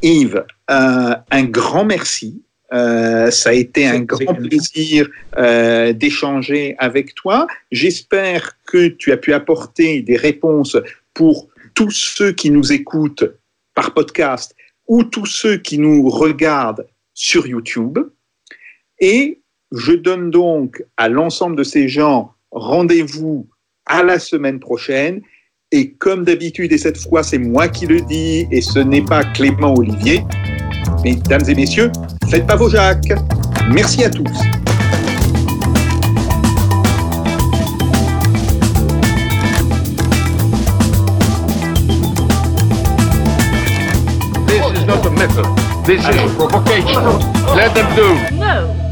[0.03, 2.43] Yves, euh, un grand merci
[2.73, 5.07] euh, ça a été un grand plaisir
[5.37, 7.47] euh, d'échanger avec toi.
[7.71, 10.77] J'espère que tu as pu apporter des réponses
[11.13, 13.25] pour tous ceux qui nous écoutent
[13.73, 14.55] par podcast
[14.87, 17.99] ou tous ceux qui nous regardent sur YouTube.
[18.99, 19.41] Et
[19.71, 23.47] je donne donc à l'ensemble de ces gens rendez-vous
[23.85, 25.21] à la semaine prochaine.
[25.71, 29.23] Et comme d'habitude, et cette fois c'est moi qui le dis, et ce n'est pas
[29.23, 30.21] Clément Olivier,
[31.03, 31.91] Mesdames et messieurs,
[32.29, 33.13] faites pas vos jacques.
[33.69, 34.23] Merci à tous.
[44.47, 45.45] This is not a method.
[45.85, 47.03] This is provocation.
[47.55, 48.35] Let them do.
[48.37, 48.84] No.